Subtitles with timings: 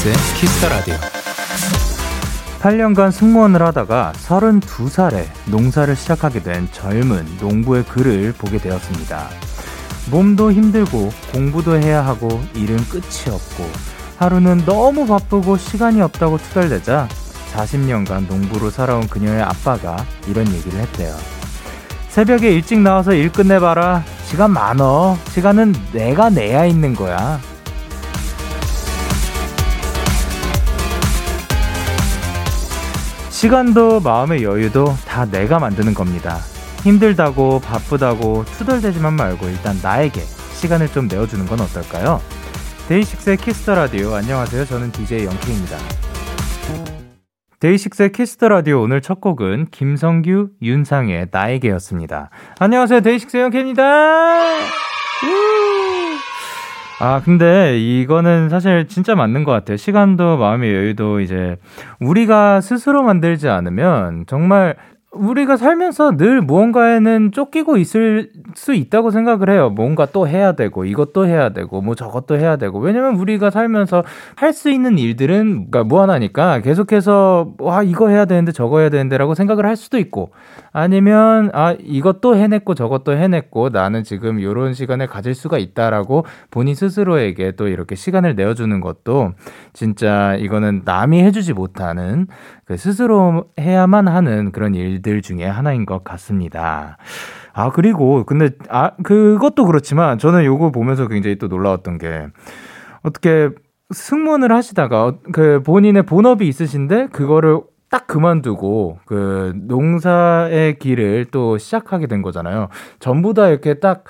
[0.00, 0.94] DAY6의 Kiss the Radio.
[2.60, 9.28] 8년간 승무원을 하다가 32살에 농사를 시작하게 된 젊은 농부의 글을 보게 되었습니다.
[10.10, 13.70] 몸도 힘들고 공부도 해야 하고 일은 끝이 없고
[14.18, 17.08] 하루는 너무 바쁘고 시간이 없다고 투덜대자
[17.54, 21.14] 40년간 농부로 살아온 그녀의 아빠가 이런 얘기를 했대요.
[22.08, 24.04] 새벽에 일찍 나와서 일 끝내봐라.
[24.24, 25.16] 시간 많어.
[25.28, 27.40] 시간은 내가 내야 있는 거야.
[33.40, 36.40] 시간도 마음의 여유도 다 내가 만드는 겁니다.
[36.82, 42.20] 힘들다고 바쁘다고 투덜대지만 말고 일단 나에게 시간을 좀 내어주는 건 어떨까요?
[42.88, 44.66] DAY6의 Kiss the Radio 안녕하세요.
[44.66, 45.78] 저는 DJ Young K입니다.
[47.60, 52.28] DAY6의 Kiss the Radio 오늘 첫 곡은 김성규, 윤상의 나에게였습니다.
[52.58, 53.00] 안녕하세요.
[53.00, 53.84] DAY6의 Young K입니다.
[57.02, 59.78] 아, 근데 이거는 사실 진짜 맞는 것 같아요.
[59.78, 61.56] 시간도 마음의 여유도 이제
[61.98, 64.76] 우리가 스스로 만들지 않으면 정말
[65.12, 69.68] 우리가 살면서 늘 무언가에는 쫓기고 있을 수 있다고 생각을 해요.
[69.68, 72.78] 뭔가 또 해야 되고, 이것도 해야 되고, 뭐 저것도 해야 되고.
[72.78, 74.04] 왜냐면 우리가 살면서
[74.36, 79.66] 할 수 있는 일들은 그러니까 무한하니까 계속해서, 와, 이거 해야 되는데 저거 해야 되는데라고 생각을
[79.66, 80.30] 할 수도 있고,
[80.72, 87.52] 아니면, 아, 이것도 해냈고 저것도 해냈고, 나는 지금 이런 시간을 가질 수가 있다라고 본인 스스로에게
[87.56, 89.32] 또 이렇게 시간을 내어주는 것도
[89.72, 92.28] 진짜 이거는 남이 해주지 못하는
[92.64, 96.96] 그 스스로 해야만 하는 그런 일들 중에 하나인 것 같습니다.
[97.52, 102.28] 아, 그리고, 근데, 아, 그것도 그렇지만, 저는 요거 보면서 굉장히 또 놀라웠던 게,
[103.02, 103.50] 어떻게,
[103.92, 107.60] 승무원을 하시다가, 그, 본인의 본업이 있으신데, 그거를
[107.90, 112.68] 딱 그만두고, 그, 농사의 길을 또 시작하게 된 거잖아요.
[113.00, 114.04] 전부 다 이렇게 딱,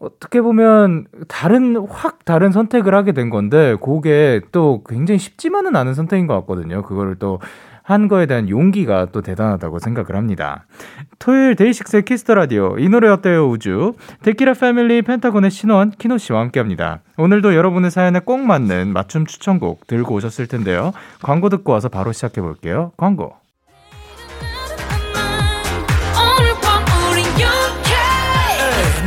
[0.00, 6.26] 어떻게 보면 다른 확 다른 선택을 하게 된 건데 그게 또 굉장히 쉽지만은 않은 선택인
[6.26, 6.82] 것 같거든요.
[6.82, 7.38] 그거를 또
[7.90, 10.64] 한 거에 대한 용기가 또 대단하다고 생각을 합니다.
[11.18, 16.38] 토요일 DAY6의 Kiss the Radio 이 노래 어때요 우주 데키라 패밀리 펜타곤의 신원 키노 씨와
[16.38, 17.00] 함께합니다.
[17.16, 20.92] 오늘도 여러분의 사연에 꼭 맞는 맞춤 추천곡 들고 오셨을 텐데요.
[21.20, 22.92] 광고 듣고 와서 바로 시작해 볼게요.
[22.96, 23.34] 광고.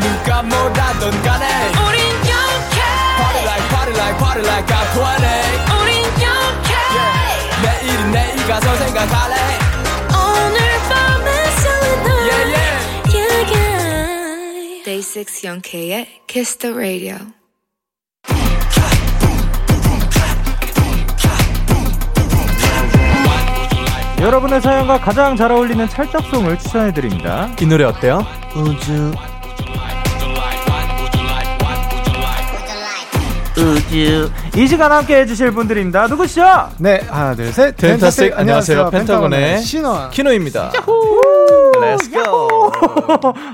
[0.01, 2.81] 누가 뭐라던 간에 우린 영케
[3.17, 5.62] Party like party like party like I'm 20 우린 영케 yeah.
[8.47, 9.35] 가서 생각할래
[10.09, 10.59] 오늘
[10.89, 13.15] 밤에 설레는 yeah, yeah.
[13.15, 14.83] yeah, yeah.
[14.83, 17.17] Day 6 영케의 Kiss the Radio
[24.19, 27.53] 여러분의 사연과 가장 잘 어울리는 찰떡송을 추천해 드립니다.
[27.61, 28.25] 이 노래 어때요?
[28.55, 29.11] 우주
[33.57, 34.29] 우주.
[34.57, 36.07] 이 시간 함께 해주실 분들입니다.
[36.07, 36.43] 누구시죠?
[36.79, 37.75] 네, 하나, 둘, 셋.
[37.77, 38.89] 펜타스틱, 안녕하세요.
[38.89, 40.09] 펜타곤의 신원.
[40.09, 40.71] 키노입니다.
[41.75, 42.71] Let's go.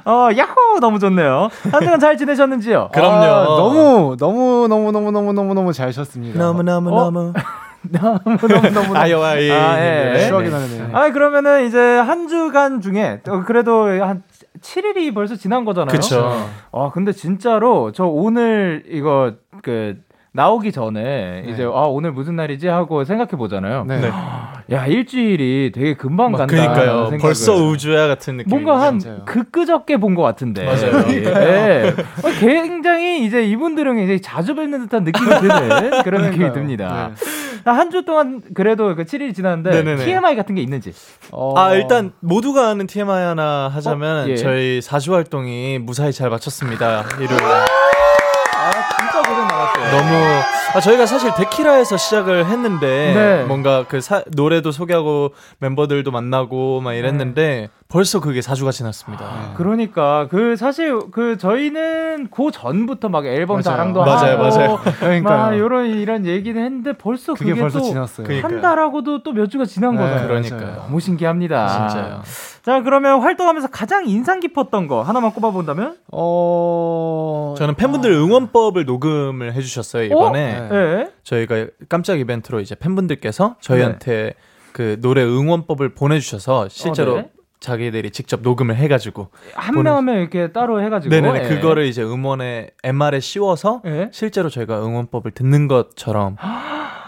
[0.05, 0.79] 어, 야호!
[0.79, 1.49] 너무 좋네요.
[1.71, 2.89] 한 주간 잘 지내셨는지요?
[2.93, 3.25] 그럼요.
[3.25, 6.39] 아, 너무, 너무, 너무, 너무, 너무, 너무, 너무 잘 쉬었습니다.
[6.39, 7.03] 너무 너무 어?
[7.11, 7.33] 너무.
[7.81, 8.97] 너무, 너무, 너무.
[8.97, 9.51] 아유 아유.
[9.53, 10.11] 아, 예.
[10.13, 10.27] 네.
[10.27, 10.89] 추억이 나네요.
[10.93, 14.23] 아, 그러면은 이제 한 주간 중에, 어, 그래도 한
[14.61, 15.91] 7일이 벌써 지난 거잖아요.
[15.95, 16.31] 그쵸.
[16.71, 19.97] 아, 근데 진짜로 저 오늘 이거 그,
[20.39, 23.83] 나오기 전에 이제 아 오늘 무슨 날이지 하고 생각해 보잖아요.
[23.85, 23.99] 네.
[23.99, 24.09] 네.
[24.71, 26.51] 야 일주일이 되게 금방 막 간다.
[26.53, 26.93] 그러니까요.
[27.09, 27.17] 생각을.
[27.19, 28.49] 벌써 우주야 같은 느낌.
[28.49, 29.25] 뭔가 한 진짜요.
[29.25, 30.63] 그끄적게 본 것 같은데.
[30.65, 31.03] 맞아요.
[31.09, 31.93] 예.
[32.23, 36.53] 어, 굉장히 이제 이분들은 굉장히 자주 뵙는 듯한 느낌이 드는 그런 느낌이 그러니까요.
[36.53, 37.11] 듭니다.
[37.65, 37.71] 네.
[37.71, 40.05] 한주 동안 그래도 그 7일 지났는데 네네네.
[40.05, 40.93] TMI 같은 게 있는지.
[41.31, 44.29] 어, 아 일단 모두가 아는 TMI 하나 하자면 어?
[44.29, 44.35] 예.
[44.37, 47.03] 저희 4주 활동이 무사히 잘 마쳤습니다.
[47.19, 47.41] 일요일.
[49.91, 50.15] 너무
[50.75, 53.43] 아 저희가 사실 데키라에서 시작을 했는데 네.
[53.45, 59.53] 뭔가 그 사- 노래도 소개하고 멤버들도 만나고 막 이랬는데 벌써 그게 4주가 지났습니다.
[59.57, 63.61] 그러니까 그 사실 그 저희는 그 전부터 막 앨범 맞아요.
[63.63, 64.79] 자랑도 맞아요, 하고 맞아요.
[64.99, 65.37] 그러니까요.
[65.39, 68.27] 막 이런 이런 얘기는 했는데 벌써 그게 그게 벌써 또 지났어요.
[68.43, 70.27] 한 달하고도 또 몇 주가 지난 네, 거잖아요.
[70.27, 70.75] 그러니까요.
[70.83, 71.87] 너무 신기합니다.
[71.89, 72.21] 진짜요.
[72.61, 75.95] 자 그러면 활동하면서 가장 인상 깊었던 거 하나만 꼽아본다면?
[76.11, 80.75] 어, 저는 팬분들 응원법을 녹음을 해주셨어요 이번에 네.
[80.75, 81.11] 예.
[81.23, 84.35] 저희가 깜짝 이벤트로 이제 팬분들께서 저희한테
[84.73, 87.29] 그 노래 응원법을 보내주셔서 실제로 어, 네.
[87.59, 91.13] 자기들이 직접 녹음을 해가지고 한 보내- 명한명 이렇게 따로 해가지고.
[91.13, 91.47] 네네네 예.
[91.49, 94.09] 그거를 이제 음원에 MR에 씌워서 예.
[94.13, 96.37] 실제로 저희가 응원법을 듣는 것처럼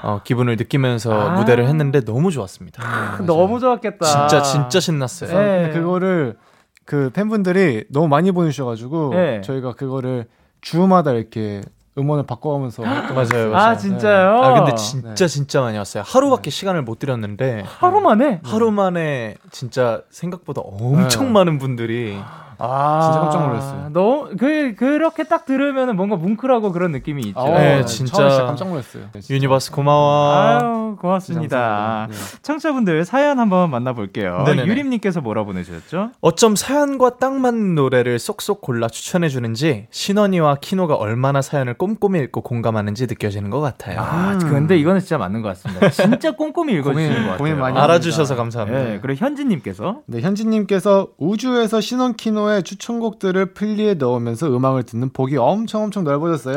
[0.04, 1.30] 어, 기분을 느끼면서 아.
[1.40, 3.18] 무대를 했는데 너무 좋았습니다.
[3.26, 4.06] 너무 좋았겠다.
[4.06, 5.38] 진짜 진짜 신났어요.
[5.38, 5.70] 예.
[5.74, 6.38] 그거를
[6.86, 9.42] 그 팬분들이 너무 많이 보내주셔가지고 네.
[9.42, 10.26] 저희가 그거를
[10.60, 11.62] 주마다 이렇게
[12.02, 13.14] 음원을 바꿔가면서 맞아요,
[13.52, 13.56] 맞아요.
[13.56, 14.42] 아 진짜요?
[14.42, 16.04] 아 근데 진짜 진짜 많이 왔어요.
[16.06, 18.42] 하루밖에 시간을 못 드렸는데 하루 만에?
[18.44, 21.32] 하루 만에 진짜 생각보다 엄청 네.
[21.32, 22.18] 많은 분들이
[22.64, 23.90] 아, 진짜 깜짝 놀랐어요.
[23.92, 27.40] 너무 그 그렇게 딱 들으면 뭔가 뭉클하고 그런 느낌이 있죠.
[27.40, 28.30] 어, 네, 네, 진짜.
[28.30, 29.04] 진짜 깜짝 놀랐어요.
[29.14, 29.34] 네, 진짜.
[29.36, 30.32] 유니버스 고마워.
[30.34, 32.08] 아유 고맙습니다.
[32.10, 32.16] 네.
[32.44, 34.44] 청취자분들 사연 한번 만나볼게요.
[34.46, 34.68] 네네네.
[34.68, 36.12] 유림님께서 뭐라 보내주셨죠?
[36.22, 42.42] 어쩜 사연과 딱 맞는 노래를 쏙쏙 골라 추천해 주는지 신원이와 키노가 얼마나 사연을 꼼꼼히 읽고
[42.42, 44.00] 공감하는지 느껴지는 것 같아요.
[44.00, 45.90] 아 근데 이거는 진짜 맞는 것 같습니다.
[45.90, 47.38] 진짜 꼼꼼히 읽어주시는 고민- 것 같아요.
[47.38, 48.84] 고민 많이 알아주셔서 감사합니다.
[48.84, 55.84] 네, 그리고 현진님께서 네, 현진님께서 우주에서 신원 키노의 추천곡들을 플리에 넣으면서 음악을 듣는 폭이 엄청
[55.84, 56.56] 엄청 넓어졌어요.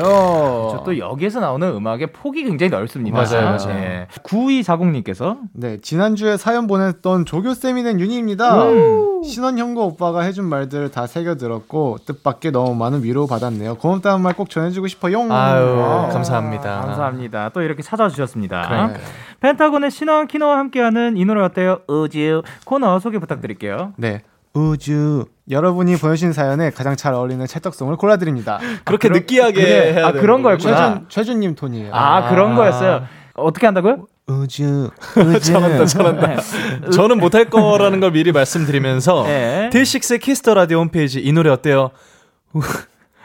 [0.73, 3.17] 저또 여기에서 나오는 음악의 폭이 굉장히 넓습니다.
[3.17, 3.67] 맞아요, 맞아요.
[3.79, 4.07] 네.
[4.25, 8.65] 9240님께서 네, 지난주에 사연 보냈던 조교 쌤이 된 윤희입니다.
[8.71, 9.23] 음.
[9.25, 13.77] 신원 형과 오빠가 해준 말들 다 새겨 들었고 뜻밖의 너무 많은 위로 받았네요.
[13.77, 15.21] 고맙다는 말 꼭 전해주고 싶어요.
[15.33, 16.09] 아유 와.
[16.09, 16.81] 감사합니다.
[16.81, 17.51] 감사합니다.
[17.51, 18.63] 또 이렇게 찾아주셨습니다.
[18.67, 19.05] 그러니까요.
[19.39, 21.79] 펜타곤의 신원 키노와 함께하는 이 노래 어때요?
[21.87, 23.93] 우주 코너 소개 부탁드릴게요.
[23.97, 24.23] 네.
[24.55, 28.59] 우주 여러분이 보내주신 사연에 가장 잘 어울리는 찰떡송을 골라드립니다.
[28.85, 29.93] 그렇게 그런- 느끼하게 그래.
[29.95, 30.43] 해야 아, 그런.
[30.43, 30.77] 거였구나.
[30.77, 31.91] 최준 최준님 톤이에요.
[31.93, 32.57] 아, 그런 아.
[32.57, 33.05] 거였어요.
[33.35, 34.07] 어떻게 한다고요?
[34.27, 36.41] 우주 우주 잘한다 잘한다.
[36.95, 39.69] 저는 못할 거라는 걸 미리 말씀드리면서 네.
[39.71, 41.91] DAY6 Kiss the Radio 홈페이지 이 노래 어때요?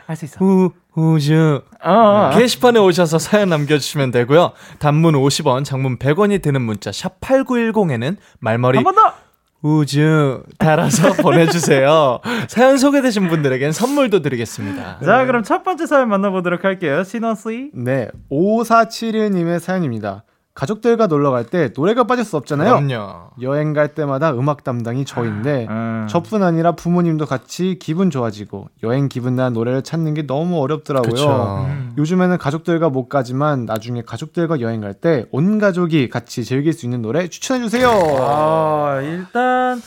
[0.08, 0.44] 할 수 있어.
[0.44, 2.32] 우 우주 어, 어.
[2.34, 4.52] 게시판에 오셔서 사연 남겨주시면 되고요.
[4.80, 9.14] 단문 50원, 장문 100원이 드는 문자 샵 #8910에는 말머리 한번 더.
[9.62, 12.20] 우주 달아서 보내주세요.
[12.48, 15.00] 사연 소개되신 분들에겐 선물도 드리겠습니다.
[15.04, 17.04] 자, 그럼 첫 번째 사연 만나보도록 할게요.
[17.04, 17.72] 신원 씨.
[17.74, 20.24] 네, 5471님의 사연입니다.
[20.60, 22.86] 가족들과 놀러 갈 때 노래가 빠질 수 없잖아요.
[22.86, 23.30] 그럼요.
[23.42, 26.06] 여행 갈 때마다 음악 담당이 저인데 음.
[26.10, 31.66] 저뿐 아니라 부모님도 같이 기분 좋아지고 여행 기분 난 노래를 찾는 게 너무 어렵더라고요.
[31.70, 31.94] 음.
[31.98, 37.02] 요즘에는 가족들과 못 가지만 나중에 가족들과 여행 갈 때 온 가족이 같이 즐길 수 있는
[37.02, 37.90] 노래 추천해 주세요.
[38.20, 39.80] 아, 일단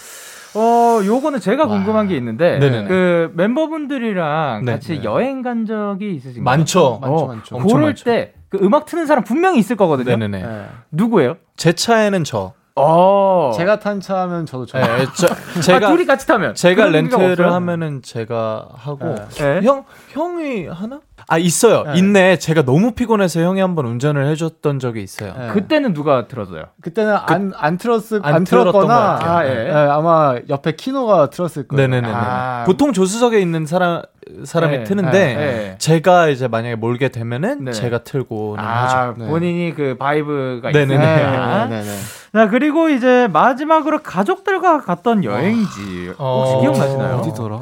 [0.54, 2.88] 어, 요거는 제가 궁금한 게 있는데 네네네.
[2.88, 4.72] 그 멤버분들이랑 네.
[4.72, 5.04] 같이 네.
[5.04, 6.44] 여행 간 적이 있으신가요?
[6.44, 6.98] 많죠.
[7.02, 7.56] 많죠, 어, 많죠.
[7.56, 8.04] 엄청 고를 많죠.
[8.04, 10.10] 때 그 음악 트는 사람 분명히 있을 거거든요.
[10.14, 10.42] 네네네.
[10.46, 10.66] 네.
[10.90, 11.38] 누구예요?
[11.56, 12.52] 제 차에는 저.
[12.76, 13.52] 어.
[13.56, 14.98] 제가 탄차 하면 저도 좋아요.
[14.98, 17.50] 네, 저 아, 제가 둘이 같이 타면 제가 렌트를?
[17.50, 19.62] 하면은 제가 하고 네.
[19.62, 21.00] 형 형이 하나?
[21.28, 21.84] 아 있어요.
[21.84, 21.98] 네.
[21.98, 22.38] 있네.
[22.38, 25.34] 제가 너무 피곤해서 형이 한번 운전을 해줬던 적이 있어요.
[25.38, 25.48] 네.
[25.48, 26.64] 그때는 누가 들어줘요?
[26.80, 29.18] 그때는 안, 안 틀었을 안 안, 틀었던 틀었거나.
[29.22, 29.54] 아, 예.
[29.64, 31.88] 네, 아마 옆에 키노가 틀었을 거예요.
[31.88, 32.12] 네네네.
[32.12, 32.64] 아.
[32.66, 34.02] 보통 조수석에 있는 사람
[34.44, 34.84] 사람이 네.
[34.84, 35.74] 트는데 네.
[35.78, 37.72] 제가 이제 만약에 몰게 되면은 네.
[37.72, 38.96] 제가 틀고는 하죠.
[38.96, 39.26] 아, 네.
[39.26, 40.94] 본인이 그 vibe가 네네네.
[40.94, 41.66] 있으니까.
[41.66, 41.96] 네, 네, 네.
[42.32, 46.58] 자, 그리고 이제 마지막으로 가족들과 갔던 여행지 혹시 어.
[46.60, 47.16] 기억나시나요?
[47.16, 47.60] 어디더라?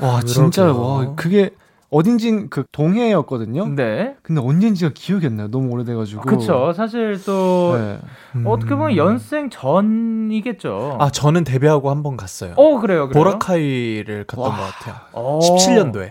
[0.00, 0.72] 와 진짜.
[0.72, 1.50] 와 그게
[1.94, 3.68] 어딘진 그 동해였거든요.
[3.68, 4.16] 네.
[4.22, 5.48] 근데 언젠지가 기억이 안 나요.
[5.50, 6.22] 너무 오래돼가지고.
[6.22, 6.72] 그쵸.
[6.74, 7.98] 사실 또 네.
[8.44, 10.98] 어떻게 보면 연생 전이겠죠.
[11.00, 12.52] 아 저는 데뷔하고 한 번 갔어요.
[12.56, 13.08] 어, 그래요.
[13.08, 13.24] 그래요.
[13.24, 14.56] 보라카이를 갔던 와.
[14.56, 14.94] 것 같아요.
[15.12, 15.38] 어.
[15.40, 16.10] 17년도에.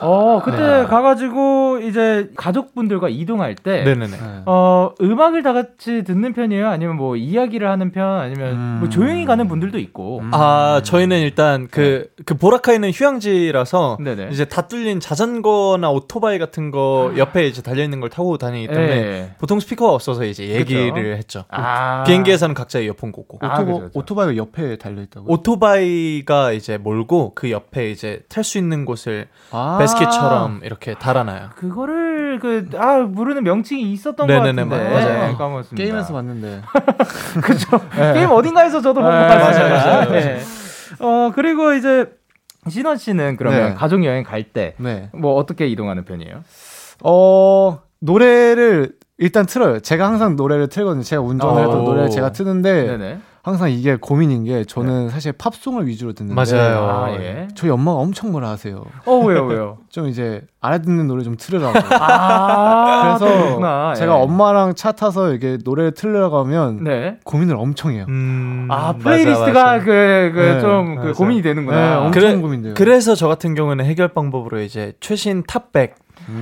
[0.00, 0.84] 어, 그때 네.
[0.86, 3.82] 가가지고 이제 가족분들과 이동할 때.
[3.84, 4.06] 네네네.
[4.06, 4.42] 네.
[4.46, 6.68] 어, 음악을 다 같이 듣는 편이에요?
[6.68, 8.20] 아니면 뭐 이야기를 하는 편?
[8.20, 8.76] 아니면 음.
[8.80, 10.22] 뭐 조용히 가는 분들도 있고.
[10.32, 14.28] 아 저희는 일단 그 그 보라카이는 휴양지라서 네네.
[14.30, 18.94] 이제 다 뚫린 자전거나 오토바이 같은 거 옆에 이제 달려 있는 걸 타고 다니기 때문에
[18.94, 19.34] 네.
[19.38, 21.16] 보통 스피커가 없어서 이제 얘기를 그쵸.
[21.16, 21.44] 했죠.
[21.50, 22.04] 아.
[22.04, 23.38] 비행기에서는 각자 이어폰 꽂고.
[23.42, 23.98] 아, 오토, 그죠, 그죠.
[23.98, 25.32] 오토바이가 옆에 달려 있다고.
[25.32, 29.76] 오토바이가 이제 몰고 그 옆에 이제 탈 수 있는 곳을 아.
[29.80, 31.50] basket처럼 이렇게 달아놔요.
[31.56, 35.26] 그거를 그 아 모르는 명칭이 있었던 것 네네네, 같은데 맞아요.
[35.32, 35.76] 네, 까먹었습니다.
[35.84, 36.62] 게임에서 봤는데.
[37.42, 37.80] 그죠.
[38.14, 39.68] 게임 어딘가에서 저도 본것 네, 같습니다.
[39.68, 40.10] 맞아요, 맞아요.
[40.12, 40.40] 네.
[41.00, 42.06] 어 그리고 이제
[42.68, 43.74] 신원 씨는 그러면 네.
[43.74, 45.10] 가족 여행 갈 때뭐 네.
[45.22, 46.42] 어떻게 이동하는 편이에요?
[47.04, 49.80] 어 노래를 일단 틀어요.
[49.80, 51.02] 제가 항상 노래를 틀거든요.
[51.02, 51.64] 제가 운전을 어.
[51.66, 53.18] 했던 노래를 제가 트는데 네네.
[53.42, 56.78] 항상 이게 고민인 게 저는 사실 팝송을 위주로 듣는데 맞아요.
[56.90, 57.48] 아 예.
[57.54, 58.84] 저희 엄마가 엄청 뭐라 하세요.
[59.06, 59.78] 어 왜요 왜요?
[59.88, 61.78] 좀 이제 알아듣는 노래 좀 틀으라고.
[61.98, 63.94] 아 그래서 그렇구나.
[63.94, 64.22] 제가 예.
[64.22, 67.16] 엄마랑 차 타서 이게 노래를 틀려고 하면 네.
[67.24, 68.04] 고민을 엄청 해요.
[68.08, 69.78] 음, 아 playlist가.
[69.80, 71.12] 그그 네, 좀 그.
[71.12, 72.00] 고민이 네, 되는구나.
[72.00, 72.74] 엄청 그래- 고민돼요.
[72.74, 75.94] 그래서 저 같은 경우는 해결 방법으로 이제 최신 top백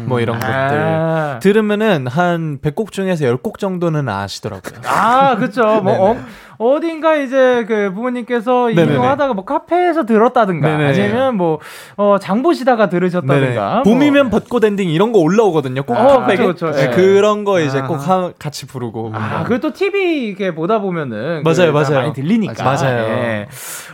[0.06, 4.80] 뭐 이런 것들 아, 들으면은 한 100곡 중에서 10곡 정도는 아시더라고요.
[4.86, 5.80] 아 그쵸.
[5.82, 6.10] 뭐.
[6.10, 6.16] 어,
[6.58, 8.70] 어딘가 이제 그 부모님께서.
[8.70, 11.02] 이동하다가 뭐 카페에서 들었다든가 네네네.
[11.04, 11.60] 아니면 뭐
[11.96, 13.82] 어, 장 보시다가 들으셨다든가.
[13.84, 13.94] 뭐.
[13.94, 15.84] 봄이면 벚꽃 엔딩 이런 거 올라오거든요.
[15.84, 16.36] 꼭 어, top백에.
[16.36, 16.70] 그쵸, 그쵸.
[16.72, 16.96] 네, 네.
[16.96, 17.86] 그런 거 이제 아.
[17.86, 19.12] 꼭 하, 같이 부르고.
[19.14, 21.94] 아, 그리고 또 TV 이렇게 보다 보면은 맞아요, 그 맞아요.
[22.00, 22.64] 많이 들리니까.
[22.64, 23.04] 맞아요.
[23.04, 23.48] 예.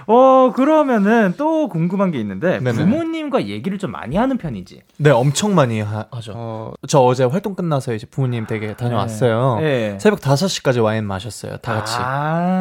[0.06, 2.72] 어, 그러면은 또 궁금한 게 있는데 네네.
[2.72, 4.80] 부모님과 얘기를 좀 많이 하는 편이지.
[4.98, 9.58] 네, 엄청 많이 하, 죠 어, 저 어제 활동 끝나서 이제 부모님 댁에 다녀왔어요.
[9.60, 9.98] 네.
[9.98, 11.56] 새벽 5시까지 와인 마셨어요.
[11.58, 11.96] 다 같이.
[11.98, 12.53] 아,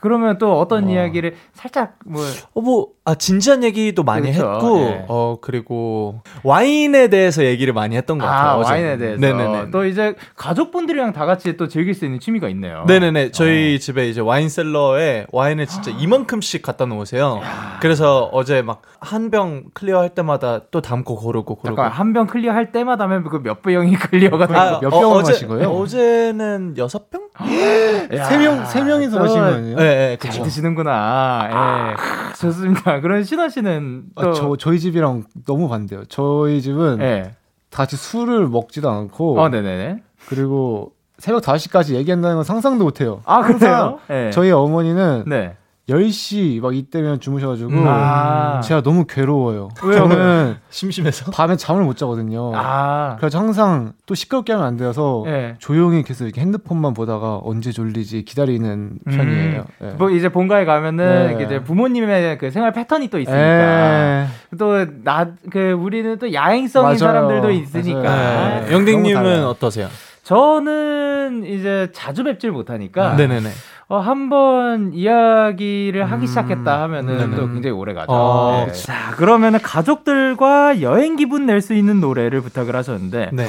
[0.00, 0.90] 그러면 또 어떤 어.
[0.90, 2.22] 이야기를 살짝 뭐
[2.54, 4.52] 어, 뭐, 아, 진지한 얘기도 많이 그렇죠.
[4.54, 5.04] 했고, 예.
[5.08, 8.50] 어, 그리고 와인에 대해서 얘기를 많이 했던 것 같아요.
[8.50, 8.72] 아, 어제.
[8.72, 9.20] 와인에 대해서.
[9.20, 9.70] 네네네.
[9.70, 12.84] 또 이제 가족분들이랑 다 같이 또 즐길 수 있는 취미가 있네요.
[12.86, 13.30] 네네네.
[13.32, 17.40] 저희 집에 이제 wine cellar에 와인을 진짜 이만큼씩 갖다 놓으세요.
[17.80, 21.76] 그래서 어제 막 한 병 clear 할 때마다 또 담고 고르고 고르고.
[21.76, 24.58] 잠깐 한 병 clear 할 때마다 하면 그 몇 병이 clear가 되고.
[24.58, 25.68] 아, 몇 병을 어제, 마신 거예요?
[25.68, 27.28] 어제는 여섯 병?
[28.14, 29.76] 야, 세 명, 세 명이서 또 마신 거 아니에요?
[29.76, 30.42] 네, 네, 잘 그쵸.
[30.44, 31.48] 드시는구나.
[31.92, 32.34] 예.
[32.36, 33.00] 좋습니다.
[33.00, 36.04] 그럼 신원 씨는 또 아, 저, 저희 집이랑 너무 반대요.
[36.08, 37.32] 저희 집은 예.
[37.70, 40.02] 다 같이 술을 먹지도 않고, 어, 네네 네.
[40.28, 43.22] 그리고 새벽 5시까지 얘기한다는 건 상상도 못 해요.
[43.24, 43.98] 아, 그래요?
[44.10, 44.30] 예.
[44.32, 45.56] 저희 어머니는 네.
[45.88, 47.84] 10시 막 이때면 주무셔가지고, 음.
[47.86, 48.60] 아.
[48.62, 49.68] 제가 너무 괴로워요.
[49.82, 50.08] 왜요?
[50.08, 51.30] 저는 심심해서?
[51.30, 52.52] 밤에 잠을 못 자거든요.
[52.54, 53.16] 아.
[53.20, 55.56] 그래서 항상 또 시끄럽게 하면 안 돼서 예.
[55.58, 59.64] 조용히 계속 이렇게 핸드폰만 보다가 언제 졸리지 기다리는 편이에요.
[59.82, 59.86] 예.
[59.98, 61.44] 뭐 이제 본가에 가면은 네.
[61.44, 64.26] 이제 부모님의 그 생활 패턴이 또 있으니까 에.
[64.58, 66.96] 또나 그 우리는 또 야행성인 맞아요.
[66.98, 68.60] 사람들도 있으니까.
[68.60, 68.72] 네.
[68.72, 69.44] 영딩님은.
[69.44, 69.88] 어떠세요?
[70.22, 71.03] 저는
[71.44, 73.48] 이제 자주 뵙질 못하니까 네네네.
[73.88, 77.36] 어, 한번 이야기를 하기 시작했다 하면은 네네.
[77.36, 78.12] 또 굉장히 오래 가죠.
[78.12, 78.72] 어, 네.
[78.72, 83.46] 자 그러면은 가족들과 여행 기분 낼 수 있는 노래를 부탁을 하셨는데 네.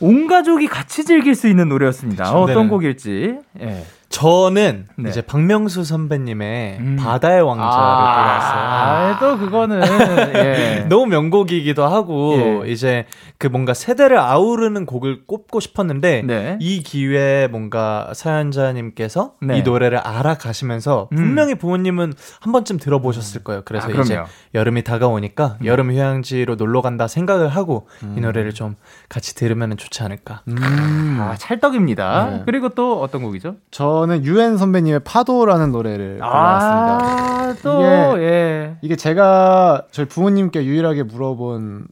[0.00, 2.24] 온 가족이 같이 즐길 수 있는 노래였습니다.
[2.24, 2.38] 그쵸.
[2.42, 2.68] 어떤 네네.
[2.68, 3.38] 곡일지.
[3.60, 3.84] 예.
[4.10, 5.10] 저는 네.
[5.10, 6.96] 이제 박명수 선배님의 음.
[6.96, 8.58] 바다의 왕자를 골랐어요.
[8.58, 9.82] 아, 또 그거는
[10.34, 10.86] 예.
[10.88, 12.70] 너무 명곡이기도 하고 예.
[12.70, 13.04] 이제
[13.36, 16.56] 그 뭔가 세대를 아우르는 곡을 꼽고 싶었는데 네.
[16.60, 19.58] 이 기회에 뭔가 사연자님께서 네.
[19.58, 21.16] 이 노래를 알아가시면서 음.
[21.16, 23.62] 분명히 부모님은 한 번쯤 들어보셨을 거예요.
[23.66, 24.22] 그래서 아, 이제.
[24.54, 28.14] 여름이 다가오니까 여름 휴양지로 놀러 간다 생각을 하고 음.
[28.16, 28.76] 이 노래를 좀
[29.10, 30.42] 같이 들으면 좋지 않을까.
[30.48, 31.18] 음.
[31.20, 32.30] 아, 찰떡입니다.
[32.30, 32.42] 네.
[32.46, 33.56] 그리고 또 어떤 곡이죠?
[33.70, 36.98] 저는 유엔 선배님의 파도라는 노래를 골라왔습니다.
[37.04, 37.80] 아, 또,
[38.16, 38.76] 이게- 예.
[38.82, 41.86] 이게 제가 저희 부모님께 유일하게 물어본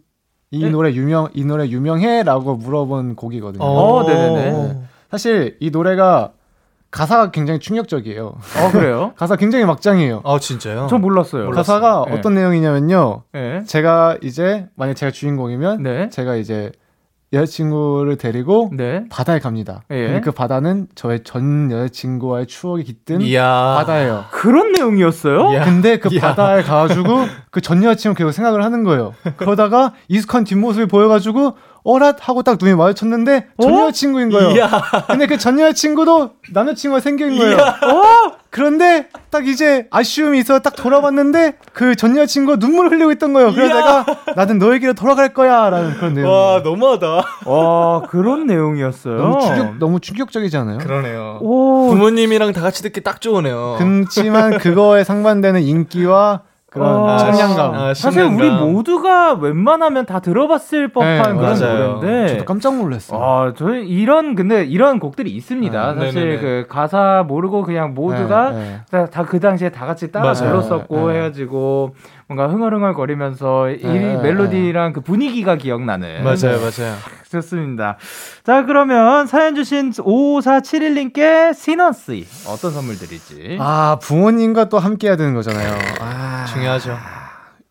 [0.52, 0.70] 이 네?
[0.70, 3.64] 노래 유명 이 노래 유명해라고 물어본 곡이거든요.
[3.64, 4.80] 어, 네네네.
[5.10, 6.32] 사실 이 노래가
[6.90, 8.26] 가사가 굉장히 충격적이에요.
[8.26, 9.12] 어, 그래요?
[9.18, 10.22] 가사 굉장히 막장이에요.
[10.24, 10.86] 아 진짜요?
[10.88, 11.50] 저 몰랐어요.
[11.50, 12.14] 가사가 네.
[12.16, 13.22] 어떤 내용이냐면요.
[13.34, 13.62] 예.
[13.66, 16.08] 제가 이제 만약 제가 주인공이면 네.
[16.10, 16.70] 제가 이제
[17.32, 19.04] 여자친구를 데리고 네.
[19.10, 19.82] 바다에 갑니다.
[19.90, 20.20] 예.
[20.22, 23.74] 그 바다는 저의 전 여자친구와의 추억이 깃든 이야.
[23.78, 24.24] 바다예요.
[24.30, 25.52] 그런 내용이었어요?
[25.52, 25.64] 이야.
[25.64, 26.20] 근데 그 이야.
[26.20, 29.12] 바다에 가가지고 그 전 여자친구 계속 생각을 하는 거예요.
[29.36, 33.80] 그러다가 익숙한 뒷모습이 보여가지고 어랏 하고 딱 눈이 마주쳤는데 전 어?
[33.86, 34.50] 여자친구인 거예요.
[34.50, 34.68] 이야.
[35.08, 37.56] 근데 그 전 여자친구도 남자친구가 생긴 거예요.
[38.56, 43.52] 그런데 딱 이제 아쉬움이 있어 딱 돌아봤는데 그 전 여자친구가 눈물을 흘리고 있던 거예요.
[43.52, 43.76] 그래서 이야.
[43.76, 46.30] 내가 나는 너에게로 돌아갈 거야 라는 그런 내용.
[46.30, 47.06] 와 너무하다.
[47.44, 49.16] 와, 그런 내용이었어요.
[49.18, 50.78] 너무 충격 너무 충격적이지 않아요?
[50.78, 51.38] 그러네요.
[51.42, 53.76] 오, 부모님이랑 다 같이 듣기 딱 좋으네요.
[53.78, 56.40] 그렇지만 그거에 상반되는 인기와
[56.76, 57.74] 그런 아, 청량감.
[57.74, 58.50] 아, 사실 우리.
[58.50, 61.94] 모두가 웬만하면 다 들어봤을 법한 네, 그런 맞아요.
[61.94, 62.28] 노래인데.
[62.34, 63.20] 저도 깜짝 놀랐어요.
[63.22, 65.94] 아, 저희 이런 근데 이런 곡들이 있습니다.
[65.94, 66.40] 네, 사실 네네네.
[66.40, 69.06] 그 가사 모르고 그냥 모두가 네, 네.
[69.06, 70.50] 다그 당시에 다 같이 따라 맞아요.
[70.60, 71.16] 불렀었고 네.
[71.18, 71.94] 해가지고
[72.28, 76.24] 뭔가 흥얼흥얼거리면서 이 네, 멜로디랑 그 분위기가 기억나는.
[76.24, 76.96] 맞아요, 맞아요.
[77.30, 77.98] 좋습니다.
[78.42, 83.58] 자, 그러면 사연 주신 5471님께 시너스 어떤 선물 드릴지.
[83.60, 85.78] 아 부모님과 또 함께 해야 되는 거잖아요.
[86.00, 86.96] 아, 중요하죠.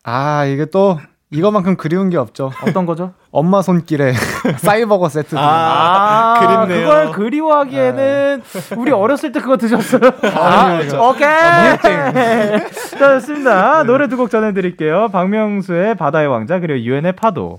[0.04, 0.98] 아 이게 또
[1.30, 2.52] 이거만큼 그리운 게 없죠.
[2.62, 3.12] 어떤 거죠?
[3.32, 4.12] 엄마 손길에
[4.58, 5.34] 사이버거 세트.
[5.36, 6.86] 아, 그립네요.
[6.86, 8.42] 그걸 그리워하기에는
[8.76, 10.00] 우리 어렸을 때 그거 드셨어요.
[10.34, 11.08] 아, 이거.
[11.10, 11.26] 오케이.
[11.28, 12.62] 자,
[13.20, 13.82] 좋습니다.
[13.84, 15.08] 노래 두 곡 전해드릴게요.
[15.08, 17.58] 박명수의 바다의 왕자 그리고 유엔의 파도.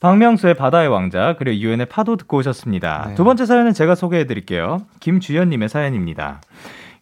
[0.00, 3.06] 박명수의 바다의 왕자 그리고 유엔의 파도 듣고 오셨습니다.
[3.08, 3.14] 네.
[3.16, 4.82] 두 번째 사연은 제가 소개해드릴게요.
[5.00, 6.40] 김주연님의 사연입니다.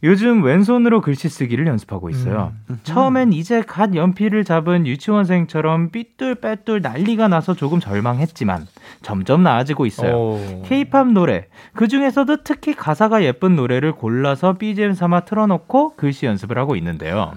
[0.03, 2.53] 요즘 왼손으로 글씨 쓰기를 연습하고 있어요.
[2.83, 8.67] 처음엔 이제 갓 연필을 잡은 유치원생처럼 삐뚤빼뚤 난리가 나서 조금 절망했지만
[9.03, 10.17] 점점 나아지고 있어요.
[10.17, 10.63] 오.
[10.67, 16.77] 케이팝 노래 그 중에서도 특히 가사가 예쁜 노래를 골라서 BGM 삼아 틀어놓고 글씨 연습을 하고
[16.77, 17.33] 있는데요.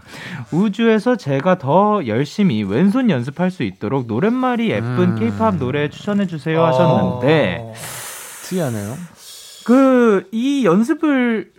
[0.52, 5.16] 우주에서 제가 더 열심히 왼손 연습할 수 있도록 노랫말이 예쁜 음.
[5.16, 7.74] 케이팝 노래 추천해 주세요 하셨는데 어.
[8.44, 8.94] 특이하네요.
[9.66, 11.52] 그 이 연습을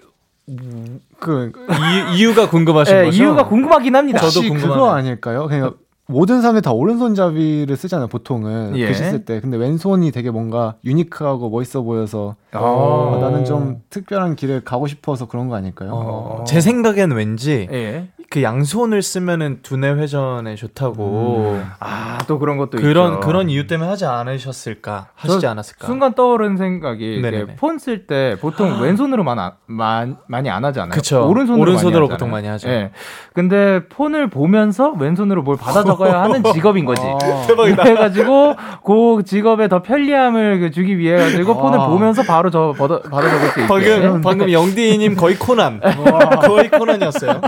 [1.19, 1.53] 그
[2.13, 3.17] 이유, 이유 가 궁금하신 예, 거죠?
[3.23, 4.19] 이유가 궁금하긴 합니다.
[4.21, 4.75] 저도 궁금하네요.
[4.75, 5.47] 그거 아닐까요?
[5.47, 5.75] 그냥
[6.11, 8.77] 모든 사람들이 다 오른손잡이를 쓰잖아요, 보통은.
[8.77, 8.87] 예.
[8.87, 9.41] 글씨 쓸 때.
[9.41, 12.59] 근데 왼손이 되게 뭔가 유니크하고 멋있어 보여서 어.
[12.59, 15.91] 어, 나는 좀 특별한 길을 가고 싶어서 그런 거 아닐까요?
[15.93, 18.09] 어, 제 생각엔 왠지 예.
[18.33, 23.21] 그 양손을 쓰면은 두뇌 회전에 좋다고 아, 또 그런 것도 그런 있죠.
[23.27, 27.21] 그런 이유 때문에 하지 않으셨을까 하시지 저 않았을까 순간 떠오른 생각이.
[27.57, 30.91] 폰 쓸 때 보통 왼손으로만 아, 만, 많이 안 하잖아요.
[30.93, 31.29] 그쵸.
[31.29, 32.33] 오른손으로, 오른손으로 많이 보통 하잖아요.
[32.33, 32.69] 많이 하죠.
[32.69, 32.91] 예.
[33.35, 37.03] 근데 폰을 보면서 왼손으로 뭘 받아 적 어야 하는 직업인 거지.
[37.03, 37.45] 아.
[37.47, 37.83] 대박이다.
[37.83, 38.55] 그래가지고
[38.85, 43.49] 그 직업에 더 편리함을 그 주기 위해 가지고 폰을 보면서 바로 저 받아, 받아 적을
[43.49, 43.69] 수 있게.
[43.69, 45.81] 방금 방금 영디님 거의 코난
[46.43, 47.41] 거의 코난이었어요.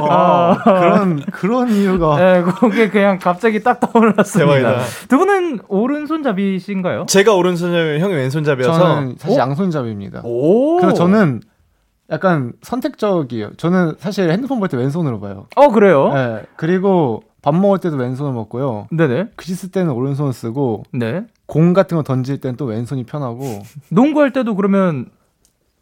[0.00, 2.16] 와, 그런, 그런 이유가.
[2.20, 4.54] 예, 그게 그냥 갑자기 딱 떠올랐습니다.
[4.54, 4.84] 대박이다.
[5.08, 7.06] 두 분은 오른손잡이신가요?
[7.06, 9.42] 제가 오른손잡이 형이 왼손잡이여서 저는 사실 어?
[9.42, 10.22] 양손잡이입니다.
[10.24, 10.76] 오.
[10.78, 11.40] 그래서 저는
[12.10, 13.50] 약간 선택적이에요.
[13.56, 15.46] 저는 사실 핸드폰 볼 때 왼손으로 봐요.
[15.56, 16.12] 어 그래요?
[16.12, 16.42] 네.
[16.56, 18.88] 그리고 밥 먹을 때도 왼손을 먹고요.
[18.90, 19.28] 네네.
[19.36, 21.24] 글씨 쓸 때는 오른손을 쓰고 네.
[21.44, 25.10] 공 같은 거 던질 때는 또 왼손이 편하고 농구할 때도 그러면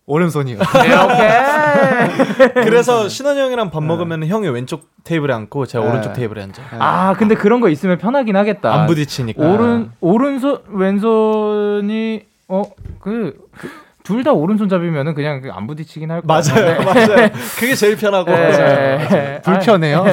[0.06, 0.58] 오른손이요.
[0.84, 2.54] 이렇게.
[2.64, 5.90] 그래서 신원 형이랑 밥 먹으면 형이 왼쪽 테이블에 앉고 제가 네.
[5.90, 6.66] 오른쪽 테이블에 앉아요.
[6.80, 8.74] 아 근데 그런 거 있으면 편하긴 하겠다.
[8.74, 9.40] 안 부딪히니까.
[9.48, 13.38] 오른 오른손 왼손이 어그
[14.04, 16.42] 둘 다 오른손잡이면은 그냥 그안 부딪히긴 할 거예요.
[16.54, 17.30] 맞아요, 맞아요.
[17.58, 18.30] 그게 제일 편하고.
[18.30, 19.40] 네.
[19.44, 20.04] 불편해요.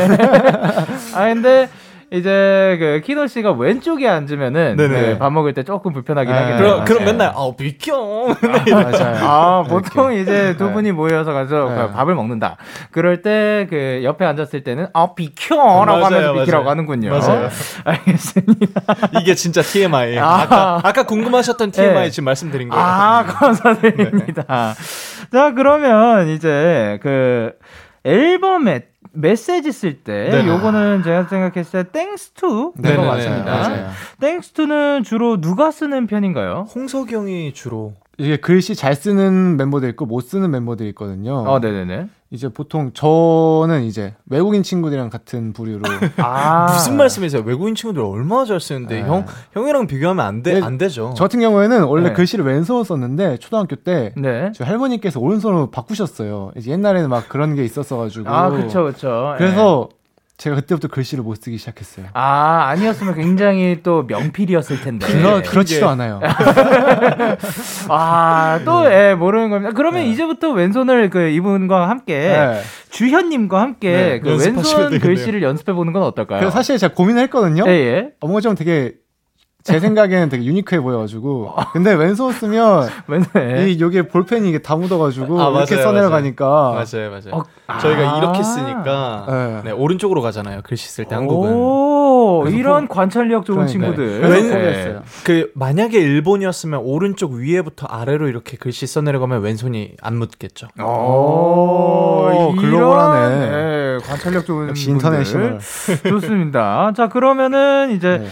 [1.14, 1.70] 아 근데
[2.12, 4.78] 이제 그 키노 씨가 왼쪽에 앉으면은.
[4.78, 6.40] 그 밥 먹을 때 조금 불편하긴 네.
[6.40, 6.58] 하긴 해요.
[6.64, 7.12] 그럼 그럼 맞아요.
[7.12, 8.28] 맨날 아 비켜.
[8.72, 9.16] 맞아요.
[9.22, 10.74] 아, 보통 이제 두 네.
[10.74, 11.76] 분이 모여서 가서 네.
[11.76, 12.58] 그 밥을 먹는다.
[12.92, 16.70] 그럴 때 그 옆에 앉았을 때는 아 비켜라고 하면서 비키라고 맞아요.
[16.70, 17.10] 하는군요.
[17.12, 17.50] 맞아요.
[17.84, 18.82] 알겠습니다.
[19.20, 20.18] 이게 진짜 TMI.
[20.18, 20.42] 아.
[20.42, 20.48] 아.
[20.48, 22.10] 까 아까 궁금하셨던 TMI 네.
[22.10, 22.84] 지금 말씀드린 거예요.
[22.84, 24.74] 아 감사드립니다.
[25.32, 27.52] 자 그러면 이제 그
[28.04, 30.46] 앨범에 메시지 쓸 때.
[30.48, 33.52] 요거는 제가 생각했을 때 Thanks to 네네네, 된것 같습니다.
[33.52, 33.90] 맞아요.
[34.20, 36.68] Thanks to는 주로 누가 쓰는 편인가요?
[36.76, 41.36] 홍석이 형이 주로 이게 글씨 잘 쓰는 멤버들 있고 못 쓰는 멤버들 있거든요.
[41.48, 42.08] 어, 네네네.
[42.32, 45.82] 이제 보통 저는 이제 외국인 친구들이랑 같은 부류로
[46.18, 47.42] 아 무슨 말씀이세요?
[47.44, 49.08] 외국인 친구들 얼마나 잘 쓰는데 네.
[49.08, 51.14] 형 형이랑 비교하면 안돼 네, 안 되죠.
[51.18, 52.14] 저 같은 경우에는 원래 네.
[52.14, 54.52] 글씨를 왼손으로 썼는데 초등학교 때 네.
[54.54, 56.52] 저희 할머니께서 오른손으로 바꾸셨어요.
[56.56, 58.30] 이제 옛날에는 막 그런 게 있었어 가지고.
[58.30, 59.34] 아 그쵸 그쵸.
[59.40, 59.90] 그래서
[60.40, 62.06] 제가 그때부터 글씨를 못 쓰기 시작했어요.
[62.14, 65.06] 아, 아니었으면 굉장히 또 명필이었을 텐데.
[65.06, 66.22] 그러, 그렇지도 이게- 않아요.
[67.90, 69.74] 아, 또, 예, 모르는 겁니다.
[69.76, 72.62] 그러면 이제부터 왼손을 그 이분과 함께, 네.
[72.90, 75.00] 주현님과 함께 네, 그 왼손 되겠네요.
[75.02, 76.50] 글씨를 연습해보는 건 어떨까요?
[76.52, 77.66] 사실 제가 고민을 했거든요.
[77.68, 77.98] 예, 예.
[78.22, 78.94] 어, 뭔가 좀 되게
[79.74, 81.54] 제 생각에는 되게 유니크해 보여가지고.
[81.74, 82.88] 근데 왼손 쓰면.
[83.70, 86.46] 이 여기에 볼펜이 이게 다 묻어가지고 아, 이렇게 써내려가니까.
[86.72, 87.32] 맞아요, 맞아요.
[87.34, 87.44] 어,
[87.80, 88.18] 저희가 아.
[88.18, 89.62] 이렇게 쓰니까 네.
[89.66, 90.62] 네, 오른쪽으로 가잖아요.
[90.64, 91.52] 글씨 쓸 때 한국은.
[91.54, 93.96] 오, 그래서 이런 관찰력 좋은 그러니까요.
[93.96, 94.22] 친구들.
[94.22, 95.02] 그래서 왼- 포기했어요.
[95.24, 100.68] 그 만약에 일본이었으면 오른쪽 위에부터 아래로 이렇게 글씨 써내려가면 왼손이 안 묻겠죠.
[100.82, 103.36] 오, global하네.
[103.48, 104.90] 이런, 예, 관찰력 좋은 역시.
[104.92, 105.60] International.
[106.08, 106.92] 좋습니다.
[106.96, 108.28] 자, 그러면은 이제 네.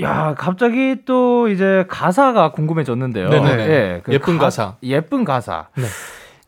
[0.00, 3.30] 야, 갑자기 또 이제 가사가 궁금해졌는데요.
[3.32, 4.76] 예, 그 예쁜 가 사.
[4.82, 5.68] 예쁜 가사.
[5.76, 5.84] 네.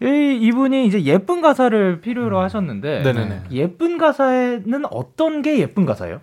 [0.02, 3.42] 이, 이분이 이제 예쁜 가사를 필요로 하셨는데 네네네.
[3.52, 6.20] 예쁜 가사에는 어떤 게 예쁜 가사예요?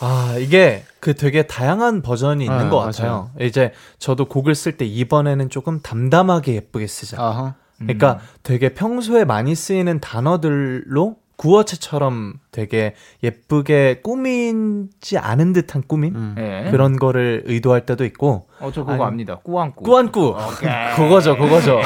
[0.00, 3.30] 아, 이게 그 되게 다양한 버전이 있는 아, 것 같아요.
[3.40, 7.22] 이제 저도 곡을 쓸 때 이번에는 조금 담담하게 예쁘게 쓰자.
[7.22, 7.54] 아하.
[7.78, 16.14] 그러니까 되게 평소에 많이 쓰이는 단어들로 구어체처럼 되게 예쁘게 꾸미지 않은 듯한 꾸밈?
[16.14, 16.34] 음.
[16.38, 16.70] 예.
[16.70, 19.38] 그런 거를 의도할 때도 있고 어, 저 그거 아니, 압니다.
[19.42, 19.82] 꾸안꾸.
[19.82, 20.36] 꾸안꾸
[20.94, 21.80] 그거죠 그거죠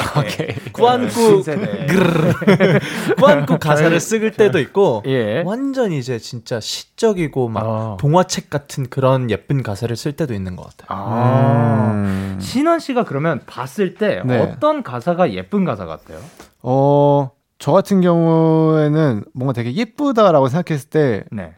[0.75, 1.87] 꾸안꾸 신세대.
[3.19, 5.41] 꾸안꾸 가사를 쓸 때도 있고 예.
[5.47, 7.97] 완전 이제 진짜 시적이고 막 아.
[7.99, 10.87] 동화책 같은 그런 예쁜 가사를 쓸 때도 있는 것 같아요.
[10.91, 11.93] 아.
[11.95, 12.39] 음.
[12.43, 14.39] 신원 씨가 그러면 봤을 때 네.
[14.39, 16.19] 어떤 가사가 예쁜 가사 같아요?
[16.61, 21.55] 어, 저 같은 경우에는 뭔가 되게 예쁘다라고 생각했을 때 네.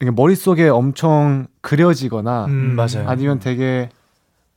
[0.00, 3.08] 이게 머릿속에 엄청 그려지거나 음, 맞아요.
[3.08, 3.88] 아니면 되게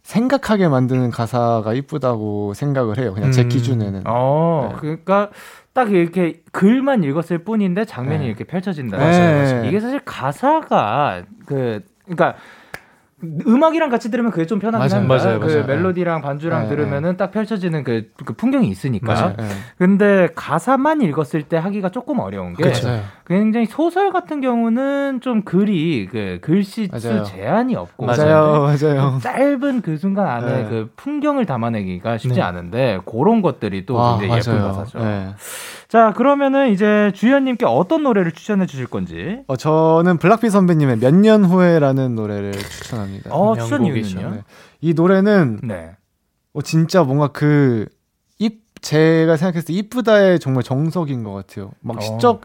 [0.03, 3.13] 생각하게 만드는 가사가 이쁘다고 생각을 해요.
[3.13, 3.49] 그냥 제 음.
[3.49, 4.03] 기준에는.
[4.05, 4.77] 어, 네.
[4.79, 5.29] 그러니까
[5.73, 8.27] 딱 이렇게 글만 읽었을 뿐인데 장면이 네.
[8.27, 8.97] 이렇게 펼쳐진다.
[8.97, 9.65] 맞아요, 맞아요.
[9.65, 12.35] 이게 사실 가사가 그 그러니까
[13.23, 15.23] 음악이랑 같이 들으면 그게 좀 편하긴 맞아요, 합니다.
[15.25, 15.65] 맞아요, 그 맞아요.
[15.65, 19.13] 멜로디랑 반주랑 네, 들으면은 딱 펼쳐지는 그, 그 풍경이 있으니까.
[19.13, 19.33] 맞아요.
[19.37, 19.45] 네.
[19.77, 22.89] 근데 가사만 읽었을 때 하기가 조금 어려운 게 그쵸.
[23.31, 27.23] 굉장히 소설 같은 경우는 좀 글이 그 글씨 수.
[27.23, 29.19] 제한이 없고 맞아요, 맞아요.
[29.21, 30.69] 짧은 그 순간 안에 네.
[30.69, 32.41] 그 풍경을 담아내기가 쉽지 네.
[32.41, 34.67] 않은데 그런 것들이 또 와, 굉장히 예쁜 맞아요.
[34.73, 34.99] 가사죠.
[34.99, 35.29] 네.
[35.87, 39.39] 자, 그러면은 이제 주현님께 어떤 노래를 추천해 주실 건지.
[39.47, 43.29] 어, 저는 블락비 선배님의 몇 년 후에라는 노래를 추천합니다.
[43.33, 43.55] 어.
[43.55, 44.29] 추천 이유는요?
[44.31, 44.43] 네.
[44.81, 45.91] 이 노래는 네.
[46.53, 47.85] 어, 진짜 뭔가 그,
[48.39, 51.71] 입, 제가 생각했을 때 이쁘다의 정말 정석인 것 같아요.
[51.81, 52.01] 막 어.
[52.01, 52.41] 시적,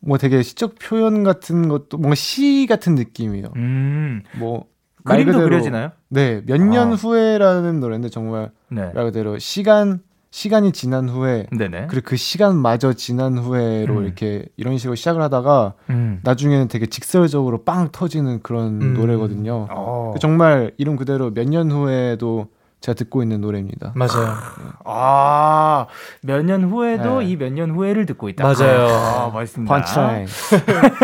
[0.00, 3.48] 뭐 되게 시적 표현 같은 것도 뭔가 시 같은 느낌이에요.
[3.56, 4.22] 음.
[4.38, 4.64] 뭐,
[5.04, 5.90] 말 그림도 그대로- 그려지나요?
[6.08, 6.94] 네, 몇년 아.
[6.94, 8.90] 후에라는 노래인데 정말 네.
[8.94, 11.86] 말 그대로 시간, 시간이 지난 후에 네네.
[11.88, 14.04] 그리고 그 시간마저 지난 후에로 음.
[14.04, 16.20] 이렇게 이런 식으로 시작을 하다가 음.
[16.22, 18.94] 나중에는 되게 직설적으로 빵 터지는 그런 음.
[18.94, 19.66] 노래거든요.
[19.70, 20.14] 어.
[20.20, 22.46] 정말 이름 그대로 몇 년 후에도
[22.80, 23.92] 제가 듣고 있는 노래입니다.
[23.94, 24.34] 맞아요.
[24.84, 25.86] 아,
[26.22, 27.26] 몇 년 후에도 네.
[27.26, 28.42] 이몇 년 후에를 듣고 있다.
[28.44, 28.86] 맞아요.
[28.88, 29.74] 아, 멋있습니다.
[29.74, 30.26] 펀치라인.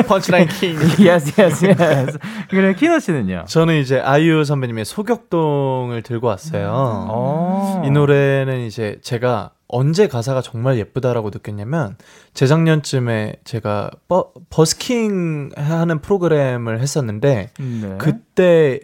[0.08, 0.76] 펀치라인 킹.
[1.06, 2.18] yes, yes, yes.
[2.48, 3.44] 그래, 키노 씨는요?
[3.46, 6.70] 저는 이제 아이유 선배님의 소격동을 들고 왔어요.
[6.72, 7.82] 어.
[7.84, 11.96] 이 노래는 이제 제가 언제 가사가 정말 예쁘다라고 느꼈냐면
[12.34, 17.94] 재작년쯤에 제가 버, 버스킹 하는 프로그램을 했었는데 네.
[17.98, 18.80] 그때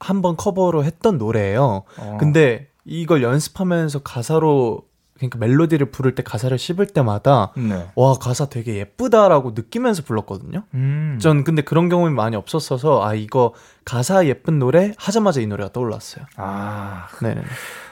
[0.00, 1.82] 한번 커버로 했던 노래예요.
[1.98, 2.16] 어.
[2.18, 4.82] 근데 이걸 연습하면서 가사로
[5.16, 7.86] 그러니까 멜로디를 부를 때 가사를 씹을 때마다 네.
[7.94, 10.64] 와 가사 되게 예쁘다라고 느끼면서 불렀거든요.
[10.74, 11.18] 음.
[11.20, 16.26] 전 근데 그런 경험이 많이 없었어서 아 이거 가사 예쁜 노래 하자마자 이 노래가 떠올랐어요.
[16.36, 17.42] 아, 네네.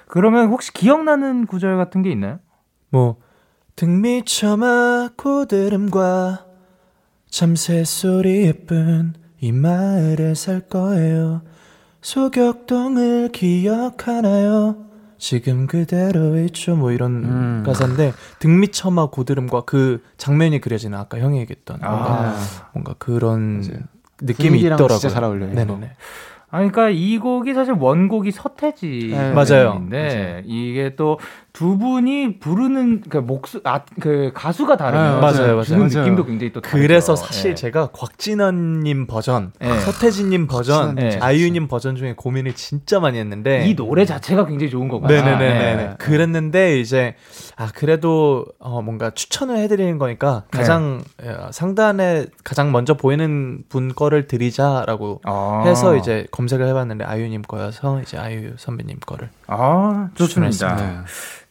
[0.07, 2.41] 그러면 혹시 기억나는 구절 같은 게 있나요?
[2.91, 3.17] 뭐
[3.77, 6.45] 등미처마 고드름과
[7.29, 11.43] 참새 소리 예쁜 이 마을에 살 거예요.
[12.05, 14.77] 소격동을 기억하나요?
[15.17, 16.77] 지금 그대로 있죠.
[16.77, 17.63] 뭐 이런 음.
[17.65, 22.37] 가사인데 등미처마 고드름과 그 장면이 그려지는 아까 형이 얘기했던 뭔가, 아.
[22.75, 23.81] 뭔가 그런 맞아요.
[24.21, 24.89] 느낌이 있더라고요.
[24.99, 25.55] 진짜 잘 어울려요.
[25.55, 25.93] 네네네.
[26.51, 29.33] 아, 그러니까 이 곡이 사실 원곡이 서태지 네.
[29.33, 29.79] 맞아요.
[29.79, 31.19] 인데 이게 또
[31.55, 35.79] 두 분이 부르는 그 목소 아그 가수가 다르면 네, 맞아요, 맞아요.
[35.79, 35.87] 맞아요.
[35.87, 36.77] 느낌도 굉장히 또 다르죠.
[36.83, 37.55] 그래서 사실 예.
[37.55, 39.79] 제가 곽진원님 버전, 예.
[39.79, 44.89] 서태진님 버전, 곽진원님 아이유님 버전 중에 고민을 진짜 많이 했는데 이 노래 자체가 굉장히 좋은
[44.89, 45.77] 거같아요 네네네네.
[45.77, 45.95] 네.
[45.99, 47.15] 그랬는데 이제
[47.55, 50.59] 아 그래도 어 뭔가 추천을 해드리는 거니까 네.
[50.59, 55.63] 가장 어, 상단에 가장 먼저 보이는 분 거를 드리자라고 아.
[55.65, 60.51] 해서 이제 검색을 해봤는데 아이유님 거여서 이제 아이유 선배님 거를 아 좋습니다.
[60.51, 61.05] 추천했습니다.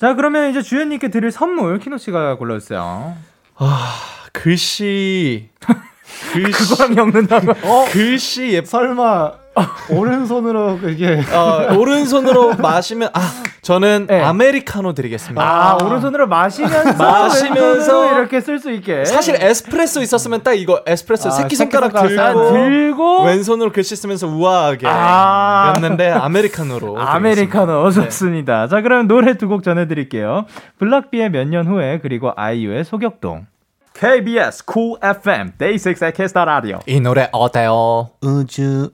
[0.04, 0.08] 네.
[0.10, 3.16] 자 그러면 이제 주연님께 드릴 선물 키노 씨가 골라주세요.
[3.56, 4.00] 아
[4.34, 5.50] 글씨
[6.34, 7.52] 글씨 그거랑 엮는다고?
[7.64, 9.32] 어 글씨 예뻐 설마
[9.90, 13.22] 오른손으로 이게 어, 오른손으로 마시면 아
[13.62, 14.20] 저는 네.
[14.22, 15.42] 아메리카노 드리겠습니다.
[15.42, 19.06] 아, 오른손으로 마시면서 마시면서 이렇게 쓸 수 있게.
[19.06, 23.96] 사실 에스프레소 있었으면 딱 이거 에스프레소 아, 새끼 손가락 새끼손가락 들고, 아, 들고 왼손으로 글씨
[23.96, 25.72] 쓰면서 우아하게 아.
[25.76, 28.10] 였는데 아메리카노로 아메리카노 드리겠습니다.
[28.10, 28.68] 좋습니다.
[28.68, 30.46] 자, 그럼 노래 두 곡 전해드릴게요.
[30.80, 33.46] 블락비의 몇 년 후에 그리고 아이유의 소격동.
[33.94, 36.94] KBS Cool FM Day 6의 캐스터 라디오 네.
[36.94, 38.10] 이 노래 어때요?
[38.22, 38.92] 우주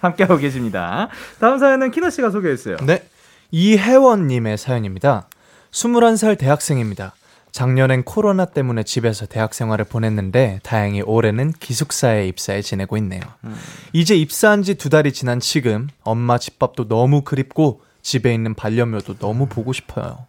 [0.00, 1.08] 함께하고 계십니다.
[1.40, 2.76] 다음 사연은 키노 씨가 소개했어요.
[2.84, 3.04] 네.
[3.50, 5.28] 이혜원님의 사연입니다.
[5.70, 7.14] 21살 대학생입니다.
[7.52, 13.20] 작년엔 코로나 때문에 집에서 대학 생활을 보냈는데 다행히 올해는 기숙사에 입사해 지내고 있네요.
[13.92, 19.46] 이제 입사한 지 두 달이 지난 지금 엄마 집밥도 너무 그립고 집에 있는 반려묘도 너무
[19.46, 20.26] 보고 싶어요.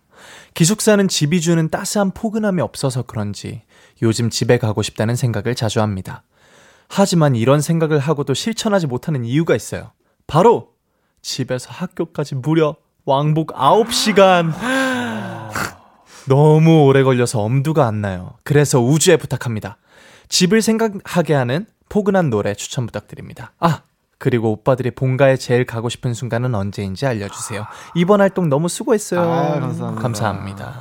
[0.54, 3.62] 기숙사는 집이 주는 따스한 포근함이 없어서 그런지
[4.02, 6.24] 요즘 집에 가고 싶다는 생각을 자주 합니다.
[6.88, 9.92] 하지만 이런 생각을 하고도 실천하지 못하는 이유가 있어요.
[10.28, 10.74] 바로
[11.22, 14.54] 집에서 학교까지 무려 왕복 9시간.
[16.28, 18.36] 너무 오래 걸려서 엄두가 안 나요.
[18.44, 19.78] 그래서 우주에 부탁합니다.
[20.30, 23.54] 집을 생각하게 하는 포근한 노래 추천 부탁드립니다.
[23.60, 23.82] 아,
[24.24, 27.66] 그리고 오빠들이 본가에 제일 가고 싶은 순간은 언제인지 알려주세요.
[27.94, 29.20] 이번 활동 너무 수고했어요.
[29.20, 30.02] 아, 감사합니다.
[30.02, 30.74] 감사합니다.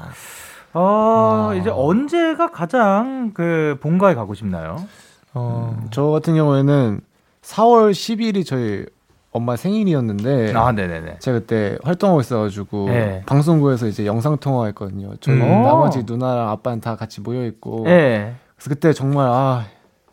[0.75, 4.87] 어, 이제 언제가 가장 그 본가에 가고 싶나요?
[5.35, 7.01] 어, 저 같은 경우에는
[7.43, 8.87] 4월 10일이 저희
[9.33, 11.19] 엄마 생일이었는데 아, 네네네.
[11.19, 13.23] 제가 그때 활동하고 있어가지고 네.
[13.27, 15.17] 방송국에서 이제 영상 통화했거든요.
[15.21, 15.41] 저희 음.
[15.65, 18.37] 나머지 누나랑 아빠는 다 같이 모여 있고 예.
[18.55, 19.65] 그래서 그때 정말 아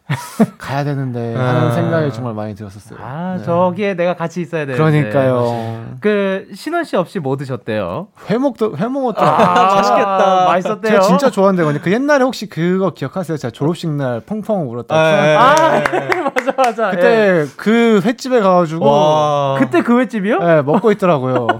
[0.58, 1.72] 가야 되는데 하는 아.
[1.72, 2.98] 생각이 정말 많이 들었었어요.
[3.02, 3.44] 아, 네.
[3.44, 4.78] 저기에 내가 같이 있어야 되는데.
[4.78, 5.86] 그러니까요.
[6.02, 8.08] 그 신원 씨 없이 뭐 드셨대요?
[8.30, 10.46] 회목도 회목도 아, 맛있겠다.
[10.48, 10.92] 맛있었대요.
[10.94, 13.38] 제가 진짜 좋아하는데 그 옛날에 혹시 그거 기억하세요?
[13.38, 14.96] 제가 졸업식 날 펑펑 울었다.
[14.96, 15.82] 아,
[16.36, 16.88] 맞아 맞아.
[16.94, 16.96] 예.
[16.96, 19.56] 그때 그 횟집에 가가지고 와.
[19.60, 20.40] 그때 그 횟집이요?
[20.40, 21.48] 네, 먹고 있더라고요.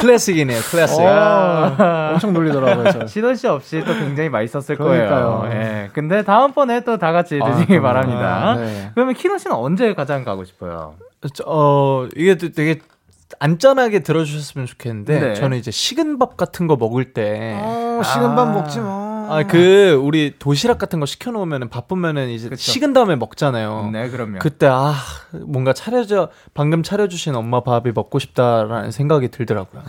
[0.00, 0.98] 클래식이네요, 클래식.
[1.02, 2.90] 와, 엄청 놀리더라고요.
[2.90, 3.06] 저.
[3.06, 5.40] 신원 씨 없이 또 굉장히 맛있었을 그러니까요.
[5.42, 5.54] 거예요.
[5.54, 5.90] 예.
[5.92, 8.50] 근데 다음번에 또 다 같이 아, 드시기 바랍니다.
[8.50, 8.90] 아, 네.
[8.94, 10.94] 그러면 키노 씨는 언제 가장 가고 싶어요?
[11.34, 12.80] 저, 어, 이게 또 되게
[13.38, 15.34] 안전하게 들어주셨으면 좋겠는데 네.
[15.34, 19.10] 저는 이제 식은 밥 같은 거 먹을 때 어, 식은 밥 먹지 마.
[19.30, 22.60] 아, 그 우리 도시락 같은 거 시켜 놓으면은 바쁘면은 이제 그쵸.
[22.60, 23.90] 식은 다음에 먹잖아요.
[23.92, 24.40] 네, 그럼요.
[24.40, 24.94] 그때 아
[25.46, 29.82] 뭔가 차려져 방금 차려 주신 엄마 밥이 먹고 싶다라는 생각이 들더라고요.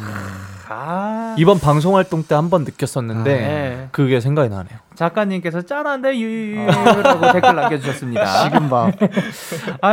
[0.73, 3.87] 아, 이번 방송 활동 때 한 번 느꼈었는데 네.
[3.91, 4.79] 그게 생각이 나네요.
[4.95, 8.25] 작가님께서 짠한데 유유라고 댓글 남겨주셨습니다.
[8.43, 8.91] 지금 막아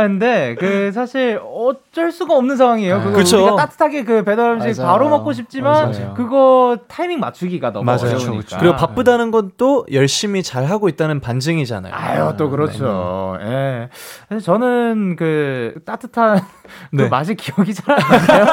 [0.03, 2.95] 근데 그 사실 어쩔 수가 없는 상황이에요.
[2.97, 3.37] 아, 그거 그쵸.
[3.43, 4.91] 우리가 따뜻하게 그 배달 음식 맞아요.
[4.91, 6.13] 바로 먹고 싶지만 맞아요.
[6.15, 8.15] 그거 타이밍 맞추기가 너무 맞아요.
[8.15, 8.57] 어려우니까.
[8.59, 11.93] 그리고 바쁘다는 건 또 열심히 잘 하고 있다는 반증이잖아요.
[11.93, 13.37] 아유 또 그렇죠.
[13.41, 13.89] 예.
[14.29, 16.39] 사실 저는 그 따뜻한
[16.91, 17.09] 그 네.
[17.09, 18.45] 맛이 기억이 잘 안 나요.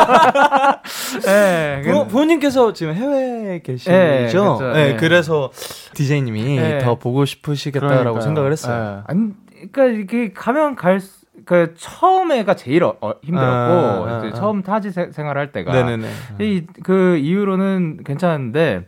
[1.28, 1.82] 예.
[1.84, 3.90] 부, 부모님께서 지금 해외에 계시죠?
[3.92, 4.26] 네.
[4.33, 4.96] 네, 네.
[4.96, 5.50] 그래서
[5.94, 6.79] 디제이님이 네.
[6.79, 8.20] 더 보고 싶으시겠다라고 그러니까요.
[8.22, 8.98] 생각을 했어요.
[8.98, 9.02] 예.
[9.07, 9.33] 아니,
[9.70, 11.00] 그러니까 이게 가면 갈.
[11.44, 14.33] 그 처음에가 제일 어, 어, 힘들었고 아, 아, 그 아.
[14.33, 16.09] 처음 타지 세- 생활할 때가 네네네.
[16.40, 18.87] 이, 그 이후로는 괜찮은데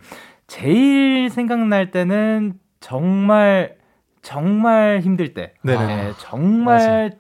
[0.49, 3.77] 제일 생각날 때는 정말
[4.23, 5.53] 정말 힘들 때.
[5.63, 5.77] 네,
[6.19, 7.13] 정말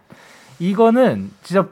[0.59, 1.68] 이거는 진짜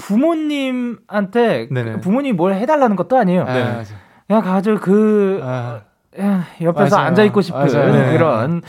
[0.00, 2.00] 부모님한테 네네.
[2.00, 3.44] 부모님이 뭘 해달라는 것도 아니에요.
[3.48, 3.62] 예, 네.
[3.64, 3.84] 맞아요.
[4.26, 5.80] 그냥 가지고 그 아,
[6.20, 7.08] 야, 옆에서 맞아요.
[7.08, 7.92] 앉아 있고 싶은 맞아요.
[7.92, 8.12] 네.
[8.12, 8.62] 그런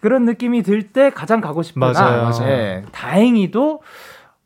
[0.00, 2.26] 그런 느낌이 들 때 가장 가고 싶은 맞아요.
[2.26, 2.48] 아, 맞아요.
[2.48, 3.80] 예, 다행히도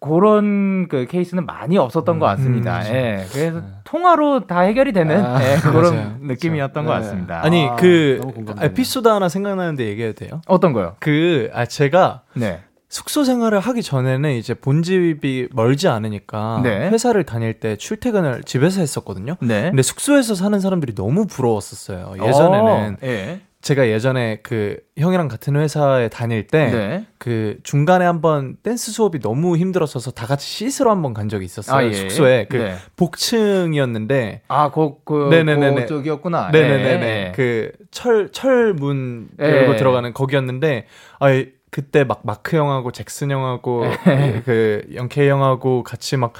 [0.01, 2.81] 그런 그 케이스는 많이 없었던 것 같습니다.
[2.81, 6.16] 음, 예, 그래서 통화로 다 해결이 되는 아, 예, 그런 맞아요.
[6.23, 6.99] 느낌이었던 것 네.
[7.01, 7.40] 같습니다.
[7.45, 8.21] 아니 아, 그.
[8.61, 10.40] 에피소드 하나 생각나는데 얘기해도 돼요?
[10.49, 10.97] 어떤 거요?
[10.99, 12.61] 그 아 제가 네.
[12.92, 16.90] 숙소 생활을 하기 전에는 이제 본집이 멀지 않으니까 네.
[16.90, 19.37] 회사를 다닐 때 출퇴근을 집에서 했었거든요.
[19.40, 19.70] 네.
[19.70, 22.12] 근데 숙소에서 사는 사람들이 너무 부러웠었어요.
[22.22, 23.40] 예전에는 어, 예.
[23.62, 27.07] 제가 예전에 그 형이랑 같은 회사에 다닐 때 네.
[27.16, 31.74] 그 중간에 한번 댄스 수업이 너무 힘들었어서 다 같이 씻으러 한번 간 적이 있었어요.
[31.74, 31.94] 아, 예.
[31.94, 32.74] 숙소에 그 네.
[32.96, 35.83] 복층이었는데 아, 그, 그, 네네네네.
[35.83, 36.50] 그쪽이었구나.
[36.50, 37.33] 네네네네 예.
[37.35, 39.44] 그철 철문 예.
[39.44, 40.85] 열고 들어가는 거기였는데
[41.20, 41.31] 아
[41.72, 44.42] 그때 막 마크 형하고 잭슨 형하고 예.
[44.44, 46.32] 그 영케이 형하고 같이 막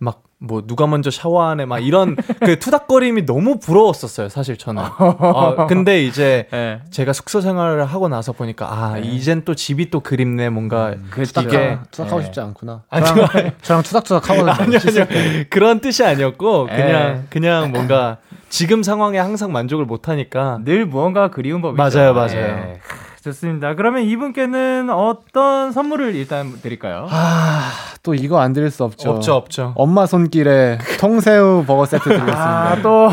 [0.00, 6.02] 막 뭐 누가 먼저 샤워하네 막 이런 그 투닥거림이 너무 부러웠었어요 사실 저는 아, 근데
[6.02, 6.80] 이제 예.
[6.90, 9.02] 제가 숙소 생활을 하고 나서 보니까 아 네.
[9.02, 12.24] 이젠 또 집이 또 그립네 뭔가 그 이게 투닥하고 예.
[12.24, 12.84] 싶지 않구나.
[12.88, 13.28] 아니, 저랑,
[13.60, 14.52] 저랑 투닥투닥 하거든요.
[14.52, 16.76] 아니 아니 그런 뜻이 아니었고 에.
[16.76, 18.16] 그냥 그냥 뭔가
[18.48, 21.76] 지금 상황에 항상 만족을 못 하니까 늘 무언가 그리운 법이죠.
[21.98, 22.76] 맞아요, 맞아요.
[23.20, 23.24] 예.
[23.24, 23.74] 좋습니다.
[23.74, 27.06] 그러면 이분께는 어떤 선물을 일단 드릴까요?
[27.10, 27.70] 아,
[28.02, 29.10] 또 이거 안 드릴 수 없죠.
[29.10, 32.70] 없죠 없죠 엄마 손길에 통새우 버거 세트 드리겠습니다.
[32.70, 33.08] 아, 또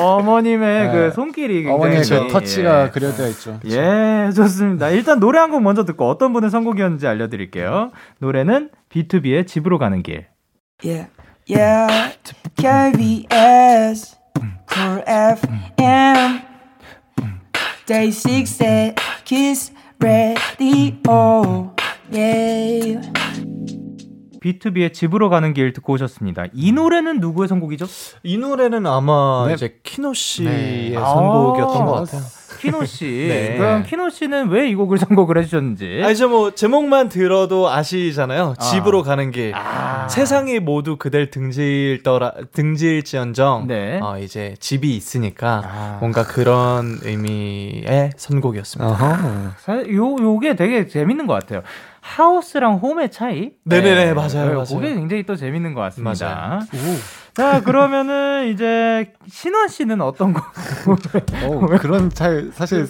[0.00, 0.92] 어머님의 네.
[0.92, 2.28] 그 손길이 굉장히 어머니의 그 예.
[2.28, 3.58] 터치가 그려져 있죠.
[3.66, 4.90] 예, 좋습니다.
[4.90, 7.92] 일단 노래 한 곡 먼저 듣고 어떤 분의 선곡이었는지 알려드릴게요.
[8.18, 10.26] 노래는 B2B의 집으로 가는 길.
[10.84, 11.08] Yeah,
[11.48, 12.16] yeah.
[12.56, 14.16] KBS,
[14.68, 16.40] Cool FM,
[17.86, 21.72] Day 6 at Kiss Radio.
[22.10, 23.12] Yeah.
[24.42, 26.46] B2B의 집으로 가는 길 듣고 오셨습니다.
[26.52, 27.86] 이 노래는 누구의 선곡이죠?
[28.24, 29.54] 이 노래는 아마 네.
[29.54, 30.94] 이제 키노 씨의 네.
[30.94, 32.22] 선곡이었던 아, 것 같아요.
[32.58, 33.04] 키노 씨.
[33.28, 33.56] 네.
[33.56, 36.02] 그럼 키노 씨는 왜 이 곡을 선곡을 해주셨는지.
[36.04, 38.54] 아 이제 뭐 제목만 들어도 아시잖아요.
[38.60, 39.52] 집으로 가는 길.
[39.54, 40.08] 아.
[40.08, 43.66] 세상이 모두 그댈 등질더라 등질지언정.
[43.68, 44.00] 네.
[44.02, 45.96] 어, 이제 집이 있으니까 아.
[46.00, 48.90] 뭔가 그런 의미의 선곡이었습니다.
[48.90, 49.50] 어허.
[49.58, 51.62] 사실 요 요게 되게 재밌는 것 같아요.
[52.00, 53.50] House랑 home의 차이?
[53.64, 54.64] 네네네, 맞아요, 네, 맞아요.
[54.64, 56.26] 그게 굉장히 또 재밌는 것 같습니다.
[56.26, 56.60] 맞아요.
[57.36, 60.40] 자 그러면은 이제 신원 씨는 어떤 거?
[61.44, 62.86] 어, 그런 차이 사실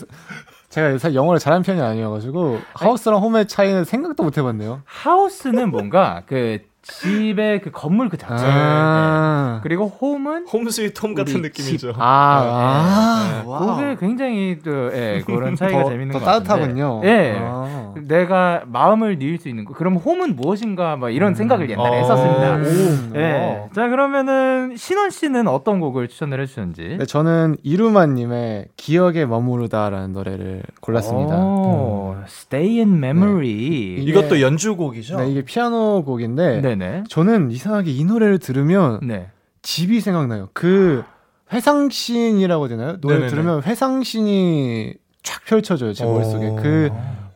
[0.69, 4.83] 제가 사실 영어를 잘하는 편이 아니어가지고 house랑 home의 차이는 생각도 못 해봤네요.
[4.85, 8.44] House는 뭔가 그 집의 그 건물 그 자체.
[8.44, 8.51] 네.
[8.55, 11.92] 아, 그리고 home은 home sweet home 같은 느낌이죠.
[11.99, 13.49] 아, 네.
[13.49, 13.77] Wow.
[13.77, 16.49] 그게 굉장히 또 예, 그런 차이가 더, 재밌는 더 것 같은데.
[16.49, 17.01] 따뜻하군요.
[17.05, 17.37] 예.
[17.40, 17.94] 아.
[18.07, 19.75] 내가 마음을 뉘을 수 있는 거.
[19.75, 20.96] 그럼 home은 무엇인가?
[20.96, 22.01] 막 이런 생각을 옛날에 어.
[22.03, 22.57] 했었습니다.
[22.57, 23.33] 음, 예.
[23.33, 23.69] Wow.
[23.75, 26.96] 자 그러면은 신원 씨는 어떤 곡을 추천을 해 주셨는지?
[26.99, 31.37] 네, 저는 이루마 님의 기억에 머무르다라는 노래를 골랐습니다.
[31.37, 33.96] 오, Stay in Memory.
[33.99, 35.18] 이게- 이것도 연주곡이죠.
[35.18, 37.05] 네, 이게 피아노 곡인데 네네.
[37.09, 39.31] 저는 이상하게 이 노래를 들으면 네.
[39.62, 40.49] 집이 생각나요.
[40.53, 41.05] 그
[41.53, 43.01] 회상신이라고 되나요?
[43.01, 43.31] 노래 네네네.
[43.31, 46.12] 들으면 회상신이 쫙 펼쳐져요 제 오.
[46.12, 46.55] 머릿속에.
[46.61, 46.91] 그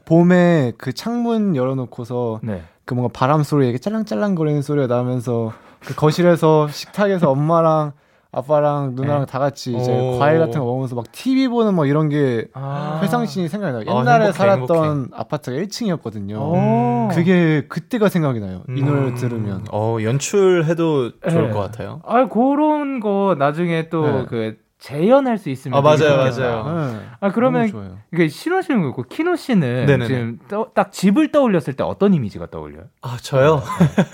[0.04, 2.62] 봄에 그 창문 열어놓고서 네.
[2.84, 7.92] 그 뭔가 바람 소리 이렇게 짤랑짤랑 거리는 소리가 나면서 그 거실에서 식탁에서 엄마랑
[8.32, 9.26] 아빠랑 누나랑 네.
[9.26, 10.18] 다 같이 이제 오.
[10.18, 13.00] 과일 같은 거 먹으면서 막 TV 보는 뭐 이런 게 아.
[13.02, 13.82] 회상신이 생각나요.
[13.88, 16.36] 아, 옛날에 행복해, 살았던 아파트가 1층이었거든요.
[16.38, 17.08] 오.
[17.12, 18.62] 그게 그때가 생각이 나요.
[18.68, 18.84] 이 음.
[18.86, 19.64] 노래를 들으면.
[19.72, 21.52] 어 연출해도 좋을 네.
[21.52, 22.00] 것 같아요.
[22.06, 24.26] 아, 그런 거 나중에 또 네.
[24.28, 26.40] 그 재현할 수 있으면 아, 맞아요, 좋겠다.
[26.62, 26.92] 맞아요.
[26.92, 27.00] 네.
[27.20, 27.98] 아 그러면.
[28.14, 30.06] 이게 신호 씨는 그렇고 키노 씨는 네네네.
[30.06, 32.84] 지금 떠- 딱 집을 떠올렸을 때 어떤 이미지가 떠올려요?
[33.02, 33.60] 아, 저요?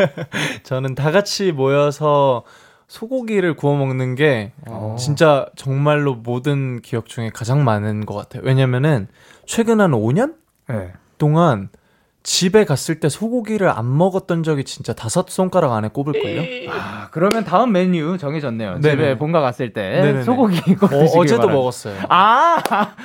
[0.65, 2.43] 저는 다 같이 모여서
[2.88, 4.53] 소고기를 구워 먹는 게
[4.99, 8.42] 진짜 정말로 모든 기억 중에 가장 많은 것 같아요.
[8.44, 9.09] 왜냐면은
[9.44, 10.37] 최근 한 5년
[10.68, 10.92] 네.
[11.18, 11.68] 동안
[12.27, 16.73] 집에 갔을 때 소고기를 안 먹었던 적이 진짜 다섯 손가락 안에 꼽을걸요?
[16.73, 18.81] 아 그러면 다음 메뉴 정해졌네요.
[18.81, 18.91] 네네.
[18.91, 20.23] 집에 본가 갔을 때 네네네.
[20.25, 21.57] 소고기 꼭 어, 드시길 어제도 바랍니다.
[21.57, 21.95] 먹었어요.
[22.09, 22.57] 아,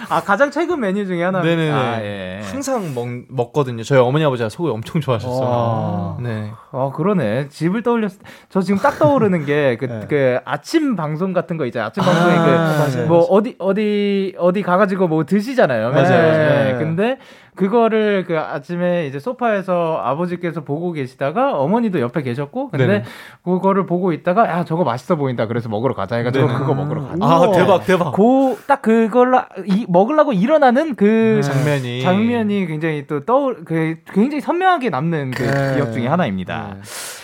[0.10, 1.44] 아 가장 최근 메뉴 중에 하나.
[1.44, 1.72] 네네네.
[1.72, 2.42] 아, 예.
[2.44, 3.84] 항상 먹, 먹거든요.
[3.84, 6.18] 저희 어머니 아버지가 소고기 엄청 좋아하셨어요.
[6.24, 6.50] 네.
[6.72, 7.50] 어 그러네.
[7.50, 10.40] 집을 떠올렸을 때, 저 지금 딱 떠오르는 게그 그 네.
[10.46, 11.90] 아침 방송 같은 거 있잖아요.
[11.90, 13.08] 아침 방송에 그 맞아요.
[13.08, 15.92] 뭐 어디 어디 어디 가 가지고 뭐 드시잖아요.
[15.92, 16.10] 맞아요.
[16.10, 16.64] 맞아요.
[16.64, 17.20] 네, 근데
[17.56, 23.04] 그거를 그 아침에 이제 소파에서 아버지께서 보고 계시다가 어머니도 옆에 계셨고 근데 네네.
[23.44, 26.60] 그거를 보고 있다가 야 저거 맛있어 보인다 그래서 먹으러 가자 해가지고 네네.
[26.60, 27.18] 그거 먹으러 가자.
[27.22, 28.14] 아, 대박, 대박.
[28.14, 32.02] 그딱 그걸 이, 먹으려고 일어나는 그 장면이.
[32.02, 35.76] 장면이 굉장히 또 떠올 그 굉장히 선명하게 남는 그 네.
[35.76, 36.76] 기억 중에 하나입니다.
[36.76, 36.82] 네.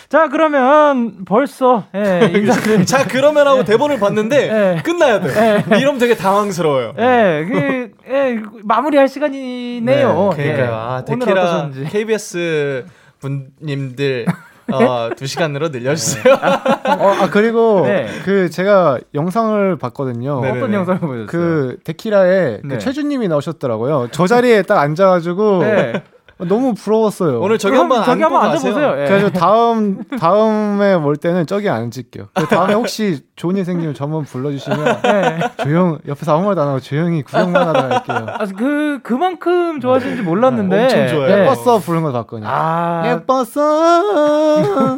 [0.09, 4.81] 자 그러면 벌써 예, 인사를 자, 그러면 하고 대본을 봤는데 네.
[4.83, 5.63] 끝나야 돼.
[5.77, 6.93] 이러면 되게 당황스러워요.
[6.97, 10.29] 예, 그, 예, 마무리할 시간이네요.
[10.33, 10.65] 그러니까요.
[10.65, 10.69] 예.
[10.71, 11.69] 아, 오늘 데키라.
[11.89, 12.85] KBS
[13.19, 14.27] 분님들
[14.71, 16.33] 어, 두 시간으로 늘려주세요.
[16.33, 18.07] 어, 아 그리고 네.
[18.25, 20.41] 그 제가 영상을 봤거든요.
[20.41, 20.57] 네네.
[20.57, 21.25] 어떤 영상을 보셨어요?
[21.27, 22.75] 그 데키라에 네.
[22.75, 24.09] 그 최준님이 나오셨더라고요.
[24.11, 26.03] 저 자리에 딱 앉아가지고 네.
[26.39, 27.39] 너무 부러웠어요.
[27.41, 28.43] 오늘 저기 한번 저기 한번.
[28.45, 28.91] 앉아보세요.
[29.01, 29.07] 예.
[29.07, 32.27] 그래서 다음 다음에 올 때는 저기 앉을게요.
[32.33, 35.39] 그 다음에 혹시 좋은 일 생기면 저 한번 불러주시면 예.
[35.63, 38.25] 조용 옆에서 아무 말도 안 하고 조용히 구경만 하다 할게요.
[38.35, 40.83] 아, 그 그만큼 좋아하시는지 몰랐는데.
[40.83, 41.29] 엄청 좋아요.
[41.31, 41.41] 예.
[41.43, 42.47] 예뻤어 부른 거 봤거든요.
[42.49, 44.97] 아, 예뻤어.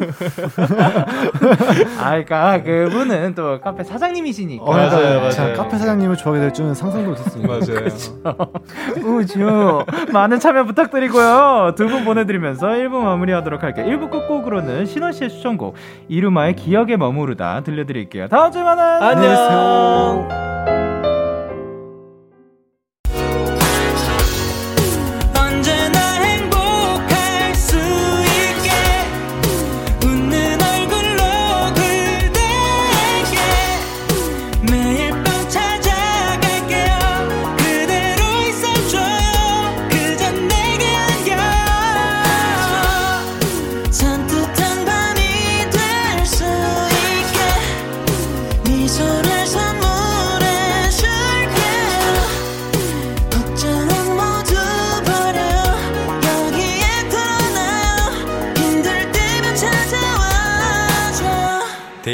[2.00, 4.64] 아, 그러니까 그분은 또 카페 사장님이시니까.
[4.64, 5.30] 어, 그러니까 맞아요, 맞아요.
[5.32, 7.46] 제가 카페 사장님을 좋아하게 될 줄은 상상도 못했습니다.
[7.52, 7.84] 맞아요.
[9.04, 11.74] 우주 많은 참여 부탁드리고요.
[11.76, 13.84] 두 분 보내드리면서 1부 마무리하도록 할게요.
[13.86, 15.74] 1부 끝곡으로는 신원 씨의 추천곡
[16.08, 18.28] 이루마의 기억에 머무르다 들려드릴게요.
[18.30, 19.02] 다음 주에 만나요.
[19.02, 20.28] 안녕.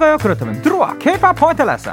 [0.00, 0.16] 싶으신가요?
[0.16, 1.92] 그렇다면 들어와 K-pop 포인트 레슨.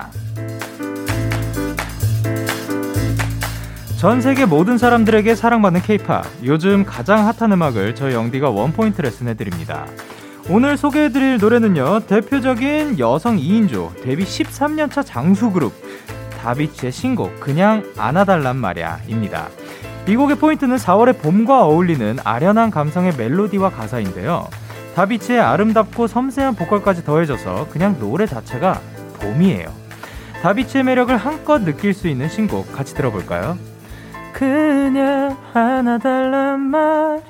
[3.98, 6.28] 전 세계 모든 사람들에게 사랑받는 K-pop.
[6.46, 9.86] 요즘 가장 핫한 음악을 저희 영디가 원 포인트 레슨 해 드립니다.
[10.50, 15.74] 오늘 소개해드릴 노래는요, 대표적인 여성 2인조, 데뷔 13년차 장수 그룹,
[16.42, 19.50] 다비치의 신곡, 그냥 안아달란 말야, 입니다.
[20.08, 24.48] 이 곡의 포인트는 4월의 봄과 어울리는 아련한 감성의 멜로디와 가사인데요.
[24.98, 28.82] 다비치의 아름답고 섬세한 보컬까지 더해져서 그냥 노래 자체가
[29.22, 29.72] 봄이에요.
[30.42, 33.60] 다비치의 매력을 한껏 느낄 수 있는 신곡 같이 들어볼까요?
[34.34, 37.22] 그냥 하나 달란 말야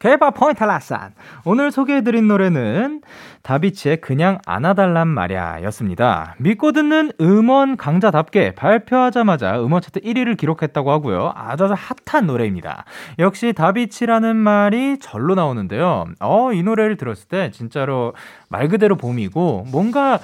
[0.00, 1.12] 케이팝 포인트 라산
[1.44, 3.02] 오늘 소개해드린 노래는
[3.42, 6.36] 다비치의 그냥 안아달란 말야 였습니다.
[6.38, 11.32] 믿고 듣는 음원 강자답게 발표하자마자 음원 차트 1위를 기록했다고 하고요.
[11.34, 12.84] 아주 핫한 노래입니다.
[13.18, 16.04] 역시 다비치라는 말이 절로 나오는데요.
[16.20, 18.14] 어, 이 노래를 들었을 때 진짜로
[18.48, 20.20] 말 그대로 봄이고 뭔가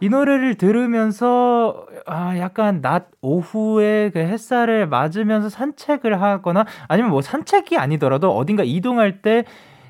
[0.00, 7.76] 이 노래를 들으면서 아 약간 낮 오후에 그 햇살을 맞으면서 산책을 하거나 아니면 뭐 산책이
[7.76, 9.44] 아니더라도 어딘가 이동할 때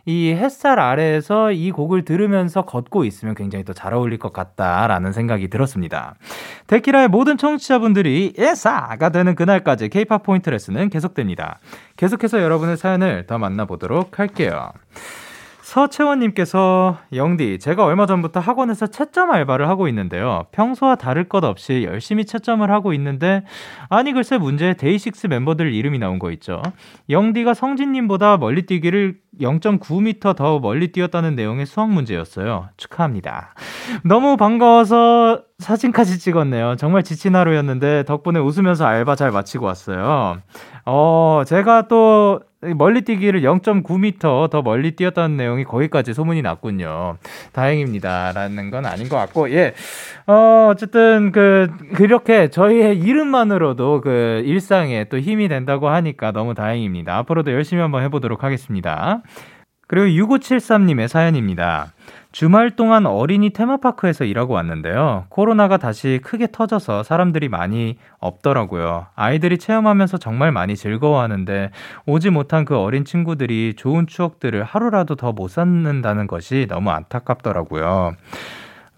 [0.08, 5.48] 이 햇살 아래에서 이 곡을 들으면서 걷고 있으면 굉장히 또 잘 어울릴 것 같다라는 생각이
[5.48, 6.14] 들었습니다.
[6.66, 11.58] 데키라의 모든 청취자분들이 예사가 되는 그날까지 K-팝 포인트 레슨은 계속됩니다.
[11.98, 14.72] 계속해서 여러분의 사연을 더 만나보도록 할게요.
[15.68, 20.46] 서채원님께서 영디 제가 얼마 전부터 학원에서 채점 알바를 하고 있는데요.
[20.50, 23.44] 평소와 다를 것 없이 열심히 채점을 하고 있는데
[23.90, 26.62] 아니 글쎄 문제에 데이식스 멤버들 이름이 나온 거 있죠.
[27.10, 32.70] 영디가 성진님보다 멀리 뛰기를 0.9m 더 멀리 뛰었다는 내용의 수학 문제였어요.
[32.78, 33.54] 축하합니다.
[34.04, 36.76] 너무 반가워서 사진까지 찍었네요.
[36.76, 40.38] 정말 지친 하루였는데 덕분에 웃으면서 알바 잘 마치고 왔어요.
[40.86, 47.18] 어, 제가 또 멀리 뛰기를 0.9m 더 멀리 뛰었다는 내용이 거기까지 소문이 났군요.
[47.52, 48.32] 다행입니다.
[48.32, 49.74] 라는 건 아닌 것 같고, 예.
[50.26, 57.16] 어, 어쨌든, 그, 그렇게 저희의 이름만으로도 그 일상에 또 힘이 된다고 하니까 너무 다행입니다.
[57.18, 59.22] 앞으로도 열심히 한번 해 보도록 하겠습니다.
[59.86, 61.92] 그리고 6573님의 사연입니다.
[62.38, 65.24] 주말 동안 어린이 테마파크에서 일하고 왔는데요.
[65.28, 69.06] 코로나가 다시 크게 터져서 사람들이 많이 없더라고요.
[69.16, 71.72] 아이들이 체험하면서 정말 많이 즐거워하는데
[72.06, 78.14] 오지 못한 그 어린 친구들이 좋은 추억들을 하루라도 더 못 쌓는다는 것이 너무 안타깝더라고요.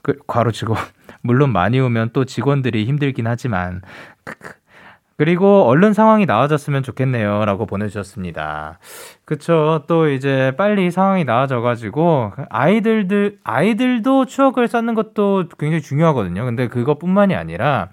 [0.03, 0.75] 그, 괄호치고,
[1.23, 3.81] 물론 많이 오면 또 직원들이 힘들긴 하지만,
[4.25, 4.60] 크크.
[5.21, 7.45] 그리고 얼른 상황이 나아졌으면 좋겠네요.
[7.45, 8.79] 라고 보내주셨습니다.
[9.27, 9.85] 그쵸.
[9.87, 16.47] 또 이제 빨리 상황이 나아져가지고, 아이들들, 아이들도 추억을 쌓는 것도 굉장히 중요하거든요.
[16.47, 17.91] 근데 그것뿐만이 아니라,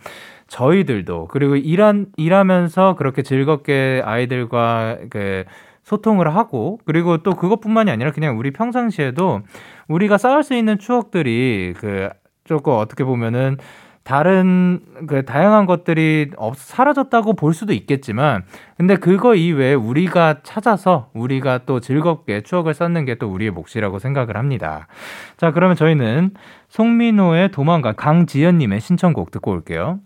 [0.48, 5.44] 저희들도, 그리고 일한, 일하면서 그렇게 즐겁게 아이들과 그,
[5.84, 9.42] 소통을 하고, 그리고 또 그것뿐만이 아니라 그냥 우리 평상시에도
[9.90, 12.08] 우리가 쌓을 수 있는 추억들이 그,
[12.46, 13.58] 조금 어떻게 보면은
[14.08, 18.44] 다른 그 다양한 것들이 없 사라졌다고 볼 수도 있겠지만
[18.78, 24.38] 근데 그거 이외에 우리가 찾아서 우리가 또 즐겁게 추억을 쌓는 게 또 우리의 몫이라고 생각을
[24.38, 24.88] 합니다.
[25.38, 26.32] 자, 그러면 저희는
[26.70, 30.00] 송민호의 도망가 강지연 님의 신청곡 듣고 올게요.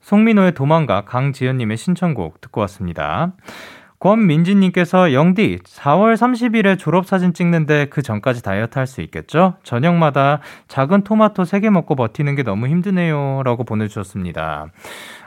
[0.00, 3.32] 송민호의 도망가 강지연 님의 신청곡 듣고 왔습니다.
[4.04, 9.54] 권민지님께서 영디 4월 30일에 졸업사진 찍는데 그 전까지 다이어트 할 수 있겠죠?
[9.62, 13.40] 저녁마다 작은 토마토 3개 먹고 버티는 게 너무 힘드네요.
[13.44, 14.66] 라고 보내주셨습니다.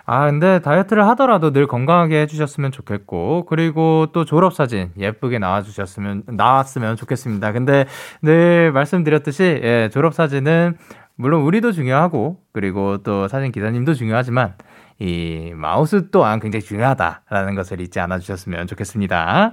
[0.05, 7.51] 아, 근데 다이어트를 하더라도 늘 건강하게 해주셨으면 좋겠고, 그리고 또 졸업사진 예쁘게 나와주셨으면, 나왔으면 좋겠습니다.
[7.53, 7.85] 근데
[8.21, 10.77] 늘 말씀드렸듯이, 예, 졸업사진은
[11.15, 14.53] 물론 우리도 중요하고, 그리고 또 사진 기사님도 중요하지만,
[14.99, 19.51] 이 마우스 또한 굉장히 중요하다라는 것을 잊지 않아 주셨으면 좋겠습니다.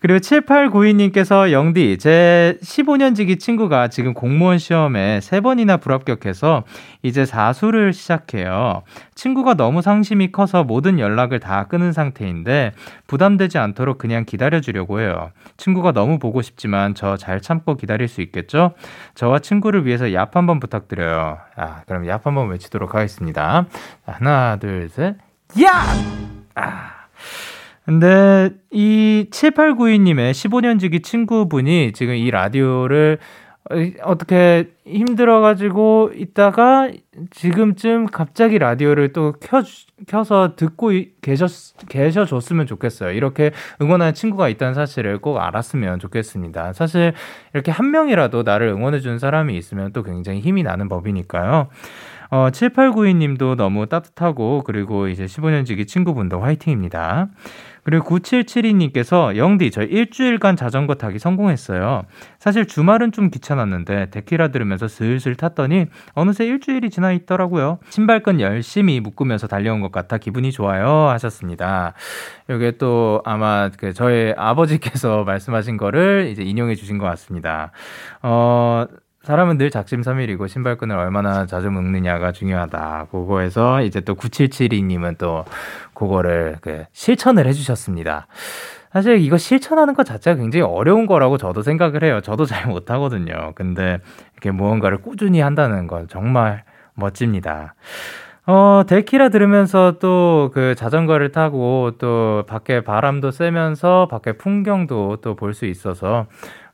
[0.00, 6.64] 그리고 7892님께서 영디, 제 15년 지기 친구가 지금 공무원 시험에 3번이나 불합격해서
[7.02, 8.82] 이제 사수를 시작해요.
[9.14, 12.72] 친구가 너무 상심이 커서 모든 연락을 다 끊은 상태인데
[13.06, 15.30] 부담되지 않도록 그냥 기다려주려고 해요.
[15.56, 18.72] 친구가 너무 보고 싶지만 저 잘 참고 기다릴 수 있겠죠?
[19.14, 21.38] 저와 친구를 위해서 얍 한번 부탁드려요.
[21.56, 23.66] 아, 그럼 얍 한번 외치도록 하겠습니다.
[24.04, 25.16] 하나, 둘, 셋.
[25.62, 25.70] 야!
[26.56, 26.90] 아.
[27.84, 33.18] 근데 이 7892님의 15년 지기 친구분이 지금 이 라디오를
[34.02, 36.90] 어떻게 힘들어가지고 있다가
[37.30, 39.62] 지금쯤 갑자기 라디오를 또 켜,
[40.06, 41.50] 켜서 듣고 계셨,
[41.88, 43.12] 계셔줬으면 좋겠어요.
[43.12, 46.72] 이렇게 응원하는 친구가 있다는 사실을 꼭 알았으면 좋겠습니다.
[46.72, 47.12] 사실
[47.54, 51.68] 이렇게 한 명이라도 나를 응원해주는 사람이 있으면 또 굉장히 힘이 나는 법이니까요.
[52.32, 57.28] 어, 7892님도 너무 따뜻하고 그리고 이제 15년 지기 친구분도 화이팅입니다.
[57.84, 62.04] 그리고 9772님께서 영디 저 일주일간 자전거 타기 성공했어요.
[62.38, 67.78] 사실 주말은 좀 귀찮았는데 데키라 들으면서 슬슬 탔더니 어느새 일주일이 지나 있더라고요.
[67.90, 71.94] 신발끈 열심히 묶으면서 달려온 것 같아 기분이 좋아요 하셨습니다.
[72.48, 77.72] 이게 또 아마 그 저의 아버지께서 말씀하신 거를 이제 인용해 주신 것 같습니다.
[78.22, 78.86] 어
[79.22, 83.06] 사람은 늘 작심삼일이고 신발끈을 얼마나 자주 묶느냐가 중요하다.
[83.10, 85.44] 그거에서 이제 또 9772님은 또
[85.94, 88.26] 그거를 그 실천을 해주셨습니다.
[88.92, 92.20] 사실 이거 실천하는 것 자체가 굉장히 어려운 거라고 저도 생각을 해요.
[92.20, 93.52] 저도 잘 못하거든요.
[93.54, 93.98] 근데
[94.34, 96.64] 이렇게 무언가를 꾸준히 한다는 건 정말
[96.94, 97.74] 멋집니다.
[98.44, 105.54] 어, 데키라 들으면서 또 그 자전거를 타고 또 밖에 바람도 쐬면서 밖에 풍경도 또 볼
[105.54, 106.26] 수 있어서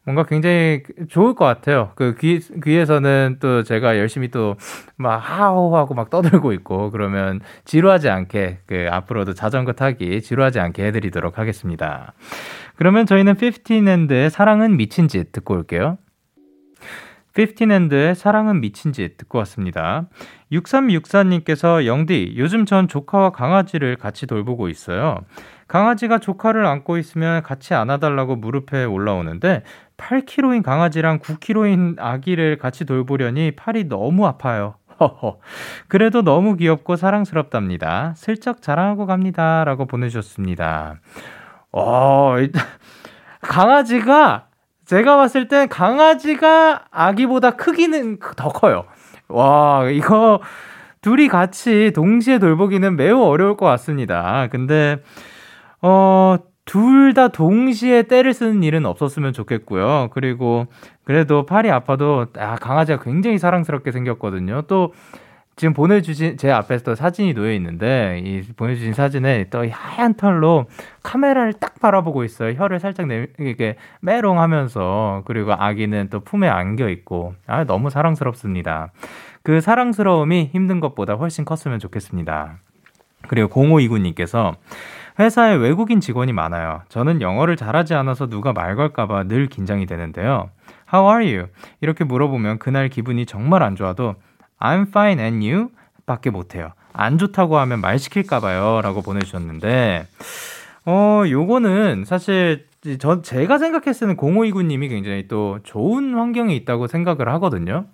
[0.09, 1.92] 뭔가 굉장히 좋을 것 같아요.
[1.94, 4.56] 그 귀, 귀에서는 또 제가 열심히 또
[4.98, 11.38] 막 하호하고 막 떠들고 있고 그러면 지루하지 않게 그 앞으로도 자전거 타기 지루하지 않게 해드리도록
[11.38, 12.14] 하겠습니다.
[12.74, 15.98] 그러면 저희는 15&의 사랑은 미친 짓 듣고 올게요.
[17.34, 20.09] 15&의 사랑은 미친 짓 듣고 왔습니다.
[20.50, 25.18] 6364님께서 영디, 요즘 전 조카와 강아지를 같이 돌보고 있어요.
[25.68, 29.62] 강아지가 조카를 안고 있으면 같이 안아달라고 무릎에 올라오는데
[29.99, 34.76] 8kg인 강아지랑 9kg인 아기를 같이 돌보려니 팔이 너무 아파요.
[35.88, 38.14] 그래도 너무 귀엽고 사랑스럽답니다.
[38.16, 39.64] 슬쩍 자랑하고 갑니다.
[39.64, 40.96] 라고 보내주셨습니다.
[41.72, 42.34] 어,
[43.42, 44.46] 강아지가,
[44.86, 48.84] 제가 봤을 땐 강아지가 아기보다 크기는 더 커요.
[49.28, 50.40] 와, 이거,
[51.03, 54.49] 둘이 같이 동시에 돌보기는 매우 어려울 것 같습니다.
[54.51, 55.03] 근데,
[55.82, 56.38] 어,
[56.68, 60.10] 둘 다 동시에 때를 쓰는 일은 없었으면 좋겠고요.
[60.12, 60.66] 그리고
[61.04, 64.62] 그래도 팔이 아파도 아, 강아지가 굉장히 사랑스럽게 생겼거든요.
[64.68, 64.92] 또
[65.56, 70.66] 지금 보내주신 제 앞에서 또 사진이 놓여 있는데 이 보내주신 사진에 또 하얀 털로
[71.02, 72.52] 카메라를 딱 바라보고 있어요.
[72.52, 78.92] 혀를 살짝 내 이렇게 메롱하면서 그리고 아기는 또 품에 안겨 있고 아 너무 사랑스럽습니다.
[79.42, 82.58] 그 사랑스러움이 힘든 것보다 훨씬 컸으면 좋겠습니다.
[83.26, 84.54] 그리고 0529님께서
[85.18, 86.82] 회사에 외국인 직원이 많아요.
[86.88, 90.50] 저는 영어를 잘하지 않아서 누가 말 걸까봐 늘 긴장이 되는데요.
[90.92, 91.48] How are you?
[91.80, 94.14] 이렇게 물어보면 그날 기분이 정말 안 좋아도
[94.60, 95.70] I'm fine and you?
[96.06, 96.72] 밖에 못해요.
[96.92, 98.80] 안 좋다고 하면 말 시킬까봐요.
[98.82, 100.06] 라고 보내주셨는데,
[100.86, 102.66] 어, 요거는 사실
[102.98, 107.86] 저, 제가 생각했을 때는 0529님이 굉장히 또 좋은 환경에 있다고 생각을 하거든요.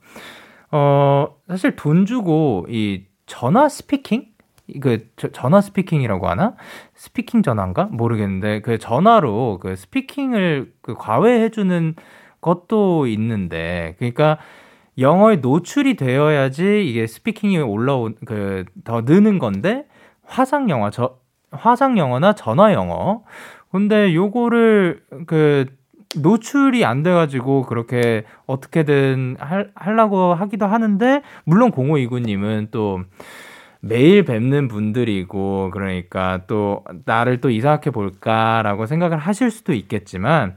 [0.71, 4.34] 어, 사실 돈 주고 이 전화 speaking?
[4.81, 6.55] 그 전화 speaking이라고 하나?
[6.95, 7.85] speaking 전화인가?
[7.91, 11.95] 모르겠는데 그 전화로 그 speaking을 그 과외해 주는
[12.41, 14.39] 것도 있는데 그러니까
[14.99, 19.87] 영어에 노출이 되어야지 이게 스피킹이 올라온 그 더 느는 건데
[20.25, 21.19] 화상 영어 저
[21.51, 23.23] 화상 영어나 전화 영어
[23.71, 25.67] 근데 요거를 그
[26.17, 33.01] 노출이 안 돼가지고 그렇게 어떻게든 할, 하려고 하기도 하는데 물론 0529님은 또
[33.87, 40.57] 매일 뵙는 분들이고 그러니까 또 나를 또 이상하게 볼까라고 생각을 하실 수도 있겠지만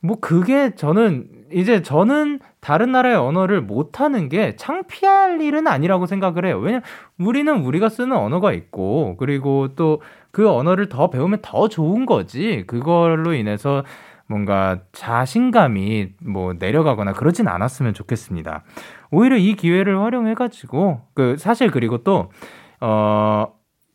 [0.00, 6.58] 뭐 그게 저는 이제 저는 다른 나라의 언어를 못하는 게 창피할 일은 아니라고 생각을 해요.
[6.58, 6.82] 왜냐
[7.18, 10.00] 우리는 우리가 쓰는 언어가 있고 그리고 또
[10.30, 12.64] 그 언어를 더 배우면 더 좋은 거지.
[12.66, 13.84] 그걸로 인해서
[14.26, 18.62] 뭔가 자신감이 뭐 내려가거나 그러진 않았으면 좋겠습니다.
[19.10, 22.30] 오히려 이 기회를 활용해 가지고 그 사실 그리고 또
[22.80, 23.46] 어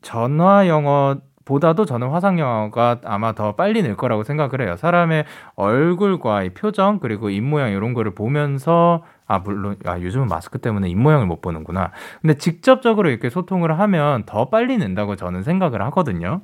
[0.01, 4.75] 전화 영어 보다도 저는 화상 영어가 아마 더 빨리 늘 거라고 생각을 해요.
[4.77, 10.59] 사람의 얼굴과 이 표정 그리고 입 모양 이런 거를 보면서 아 물론 아 요즘은 마스크
[10.59, 11.91] 때문에 입 모양을 못 보는구나.
[12.21, 16.41] 근데 직접적으로 이렇게 소통을 하면 더 빨리 는다고 저는 생각을 하거든요.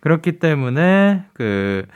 [0.00, 1.86] 그렇기 때문에 그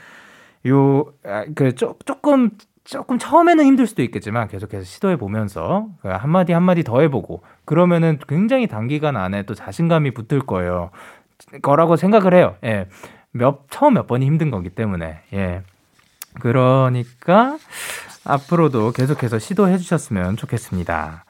[0.67, 2.51] 요, 아, 그, 쪼, 조금,
[2.89, 8.67] 조금 처음에는 힘들 수도 있겠지만 계속해서 시도해 보면서 그 한마디 한마디 더 해보고 그러면은 굉장히
[8.67, 10.89] 단기간 안에 또 자신감이 붙을 거예요.
[11.61, 12.55] 거라고 생각을 해요.
[12.63, 12.87] 예.
[13.31, 15.21] 몇, 처음 몇 번이 힘든 거기 때문에.
[15.33, 15.61] 예.
[16.39, 17.57] 그러니까
[18.25, 21.25] 앞으로도 계속해서 시도해 주셨으면 좋겠습니다.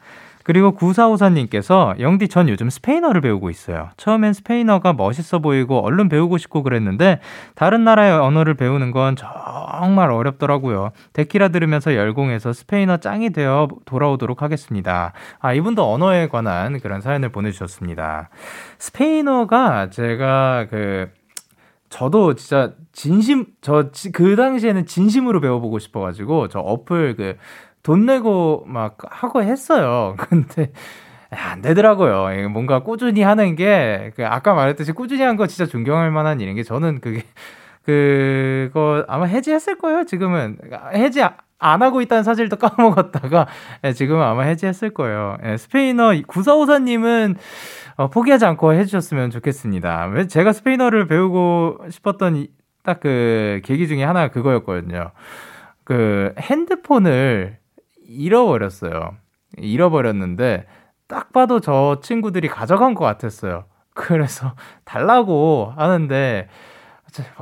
[0.50, 3.90] 그리고 9454님께서 영디 전 요즘 스페인어를 배우고 있어요.
[3.98, 7.20] 처음엔 스페인어가 멋있어 보이고 얼른 배우고 싶고 그랬는데
[7.54, 10.90] 다른 나라의 언어를 배우는 건 정말 어렵더라고요.
[11.14, 15.14] 데키라 들으면서 열공해서 스페인어 짱이 되어 돌아오도록 하겠습니다.
[15.38, 18.32] 아, 이분도 언어에 관한 그런 사연을 보내주셨습니다.
[18.80, 21.12] 스페인어가 제가 그
[21.90, 27.38] 저도 진짜 진심 저 그 당시에는 진심으로 배워보고 싶어가지고 저 어플 그
[27.84, 30.16] 돈 내고 막 하고 했어요.
[30.30, 30.72] 근데
[31.32, 32.50] 안 되더라고요.
[32.50, 36.64] 뭔가 꾸준히 하는 게, 그 아까 말했듯이 꾸준히 한 거 진짜 존경할 만한 일인 게
[36.64, 37.24] 저는 그게,
[37.86, 40.58] 그거 아마 해지했을 거예요, 지금은.
[40.94, 41.22] 해지
[41.62, 43.48] 안 하고 있다는 사실도 까먹었다가,
[43.84, 45.38] 예, 지금은 아마 해지했을 거예요.
[45.46, 47.36] 예, 스페인어 9454님은
[47.98, 50.06] 어, 포기하지 않고 해주셨으면 좋겠습니다.
[50.14, 52.48] 왜 제가 스페인어를 배우고 싶었던
[52.84, 55.12] 딱 그 계기 중에 하나가 그거였거든요.
[55.84, 57.58] 그 핸드폰을
[58.10, 59.16] 잃어버렸어요.
[59.58, 60.66] 잃어버렸는데
[61.08, 63.66] 딱 봐도 저 친구들이 가져간 것 같았어요.
[63.94, 64.54] 그래서
[64.86, 66.48] 달라고 하는데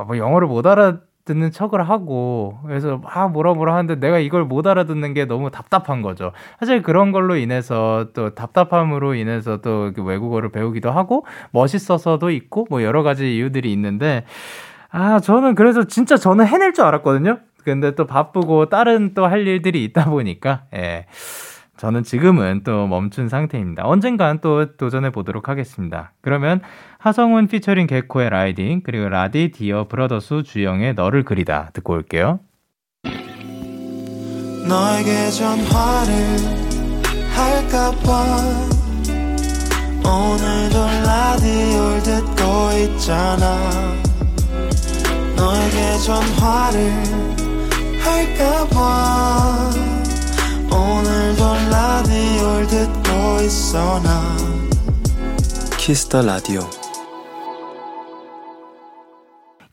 [0.06, 5.14] 뭐 영어를 못 알아듣는 척을 하고 그래서 막 뭐라 뭐라 하는데 내가 이걸 못 알아듣는
[5.14, 6.32] 게 너무 답답한 거죠.
[6.60, 13.04] 사실 그런 걸로 인해서 또 답답함으로 인해서 또 외국어를 배우기도 하고 멋있어서도 있고 뭐 여러
[13.04, 14.24] 가지 이유들이 있는데
[14.90, 17.40] 아 저는 그래서 진짜 저는 해낼 줄 알았거든요.
[17.68, 21.06] 근데 또 바쁘고 다른 또 할 일들이 있다 보니까, 예.
[21.76, 23.86] 저는 지금은 또 멈춘 상태입니다.
[23.86, 26.14] 언젠간 또 도전해 보도록 하겠습니다.
[26.22, 26.62] 그러면
[26.98, 32.40] 하성운 피처링 개코의 Riding, 그리고 라디 디어 브라더수 주영의 너를 그리다 듣고 올게요.
[34.68, 36.14] 너에게 전화를
[37.36, 38.26] 할까봐
[40.04, 43.60] 오늘도 라디오를 듣고 있잖아
[45.36, 47.27] 너에게 전화를
[48.18, 49.70] 할까봐
[50.72, 54.36] 오늘도 라디오를 듣고 있어 나.
[55.78, 56.62] Kiss the Radio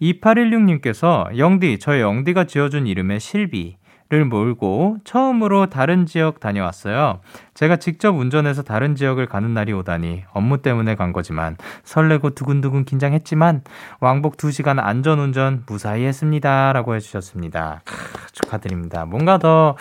[0.02, 3.76] 2816님께서 영디, 저희 영디가 지어준 이름의 실비
[4.14, 7.20] 를 몰고 처음으로 다른 지역 다녀왔어요.
[7.54, 13.62] 제가 직접 운전해서 다른 지역을 가는 날이 오다니 업무 때문에 간 거지만 설레고 두근두근 긴장했지만
[14.00, 16.72] 왕복 2시간 안전운전 무사히 했습니다.
[16.72, 17.80] 라고 해주셨습니다.
[17.84, 17.94] 크,
[18.32, 19.04] 축하드립니다.
[19.04, 19.74] 뭔가 더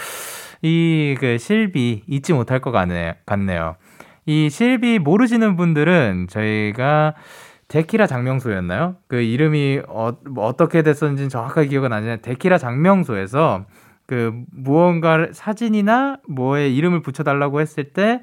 [0.63, 3.75] 이 그 실비 잊지 못할 것 같네, 같네요.
[4.25, 7.13] 이 실비 모르시는 분들은 저희가
[7.67, 8.95] 데키라 장명소였나요?
[9.07, 13.65] 그 이름이 어, 뭐 어떻게 됐었는지는 정확하게 기억은 안 나지만 데키라 장명소에서
[14.13, 18.21] 그 무언가 사진이나 뭐에 이름을 붙여달라고 했을 때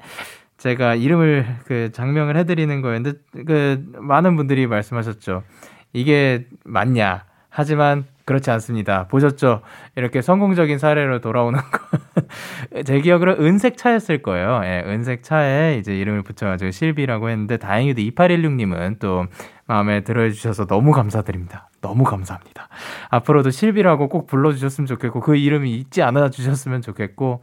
[0.57, 5.43] 제가 이름을 그 장명을 해드리는 거였는데 그 많은 분들이 말씀하셨죠.
[5.91, 7.25] 이게 맞냐?
[7.49, 9.07] 하지만 그렇지 않습니다.
[9.07, 9.63] 보셨죠?
[9.97, 12.83] 이렇게 성공적인 사례로 돌아오는 거.
[12.85, 14.61] 제 기억으로 은색 차였을 거예요.
[14.63, 19.25] 예, 은색 차에 이제 이름을 붙여가지고 실비라고 했는데 다행히도 2816님은 또
[19.65, 21.70] 마음에 들어주셔서 너무 감사드립니다.
[21.81, 22.69] 너무 감사합니다.
[23.09, 27.41] 앞으로도 실비라고 꼭 불러주셨으면 좋겠고 그 이름이 잊지 않아 주셨으면 좋겠고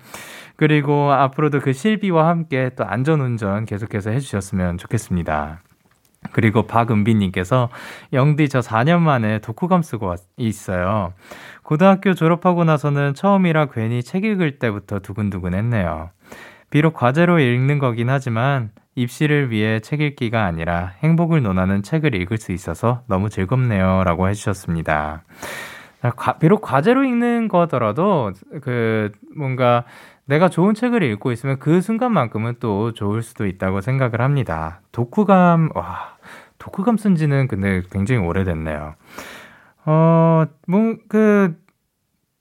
[0.57, 5.63] 그리고 앞으로도 그 실비와 함께 또 안전운전 계속해서 해주셨으면 좋겠습니다.
[6.33, 7.69] 그리고 박은비님께서
[8.13, 11.13] 영디 저 4년 만에 독후감 쓰고 왔, 있어요.
[11.63, 16.11] 고등학교 졸업하고 나서는 처음이라 괜히 책 읽을 때부터 두근두근 했네요.
[16.71, 22.53] 비록 과제로 읽는 거긴 하지만 입시를 위해 책 읽기가 아니라 행복을 논하는 책을 읽을 수
[22.53, 24.03] 있어서 너무 즐겁네요.
[24.05, 25.23] 라고 해주셨습니다.
[26.41, 28.33] 비록 과제로 읽는 거더라도
[28.63, 29.85] 그 뭔가
[30.27, 34.81] 내가 좋은 책을 읽고 있으면 그 순간만큼은 또 좋을 수도 있다고 생각을 합니다.
[34.93, 36.17] 독후감, 와,
[36.59, 38.95] 독후감 쓴 지는 근데 굉장히 오래됐네요.
[39.87, 41.57] 어, 뭐, 그,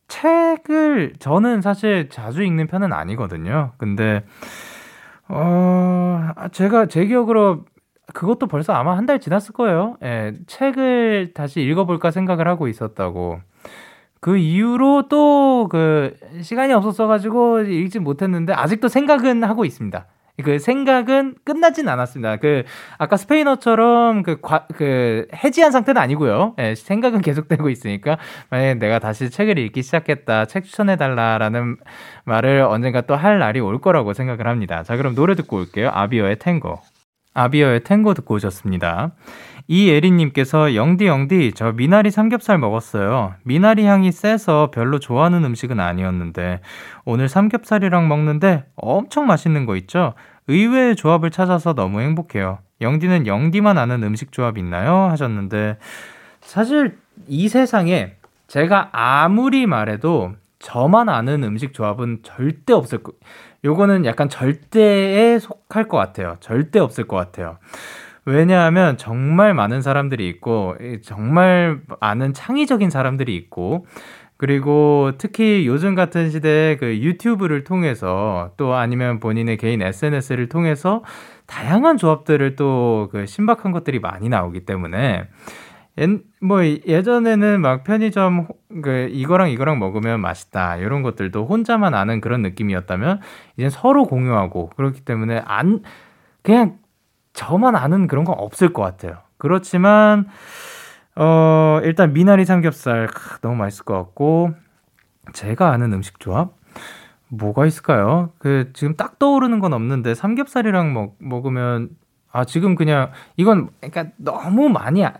[0.09, 3.71] 책을 저는 사실 자주 읽는 편은 아니거든요.
[3.77, 4.25] 근데,
[5.29, 7.65] 어, 제가 제 기억으로
[8.13, 9.97] 그것도 벌써 아마 한 달 지났을 거예요.
[10.03, 13.39] 예, 책을 다시 읽어볼까 생각을 하고 있었다고.
[14.19, 20.05] 그 이후로 또 그 시간이 없었어가지고 읽지 못했는데 아직도 생각은 하고 있습니다.
[20.43, 22.37] 그 생각은 끝나진 않았습니다.
[22.37, 22.63] 그
[22.97, 26.55] 아까 스페인어처럼 그, 과, 그 해지한 상태는 아니고요.
[26.59, 28.17] 예, 생각은 계속되고 있으니까
[28.49, 31.77] 만약에 내가 다시 책을 읽기 시작했다, 책 추천해 달라라는
[32.25, 34.83] 말을 언젠가 또 할 날이 올 거라고 생각을 합니다.
[34.83, 35.89] 자, 그럼 노래 듣고 올게요.
[35.91, 36.79] 아비어의 탱고.
[37.33, 39.11] 아비어의 탱고 듣고 오셨습니다.
[39.67, 43.35] 이예리님께서 영디 영디 저 미나리 삼겹살 먹었어요.
[43.43, 46.61] 미나리 향이 세서 별로 좋아하는 음식은 아니었는데
[47.03, 50.13] 오늘 삼겹살이랑 먹는데 엄청 맛있는 거 있죠?
[50.47, 52.59] 의외의 조합을 찾아서 너무 행복해요.
[52.79, 55.09] 영디는 영디만 아는 음식 조합 있나요?
[55.09, 55.77] 하셨는데
[56.41, 56.97] 사실
[57.27, 58.13] 이 세상에
[58.47, 63.11] 제가 아무리 말해도 저만 아는 음식 조합은 절대 없을 거.
[63.65, 66.37] 요거는 약간 절대에 속할 것 같아요.
[66.39, 67.57] 절대 없을 것 같아요.
[68.27, 73.85] 왜냐하면 정말 많은 사람들이 있고 정말 많은 창의적인 사람들이 있고
[74.35, 81.03] 그리고 특히 요즘 같은 시대에 그 유튜브를 통해서 또 아니면 본인의 개인 SNS를 통해서
[81.47, 85.29] 다양한 조합들을 또 그 신박한 것들이 많이 나오기 때문에
[86.41, 88.47] 뭐 예전에는 막 편의점
[88.83, 93.21] 그 이거랑 이거랑 먹으면 맛있다 이런 것들도 혼자만 아는 그런 느낌이었다면
[93.55, 95.81] 이제 서로 공유하고 그렇기 때문에 안
[96.43, 96.77] 그냥
[97.37, 99.19] 저만 아는 그런 건 없을 것 같아요.
[99.37, 100.27] 그렇지만
[101.15, 103.07] 어 일단 미나리 삼겹살
[103.41, 104.53] 너무 맛있을 것 같고
[105.33, 106.53] 제가 아는 음식 조합
[107.29, 108.31] 뭐가 있을까요?
[108.39, 111.89] 그 지금 딱 떠오르는 건 없는데 삼겹살이랑 먹 먹으면
[112.31, 115.13] 아 지금 그냥 이건 그러니까 너무 많이 아,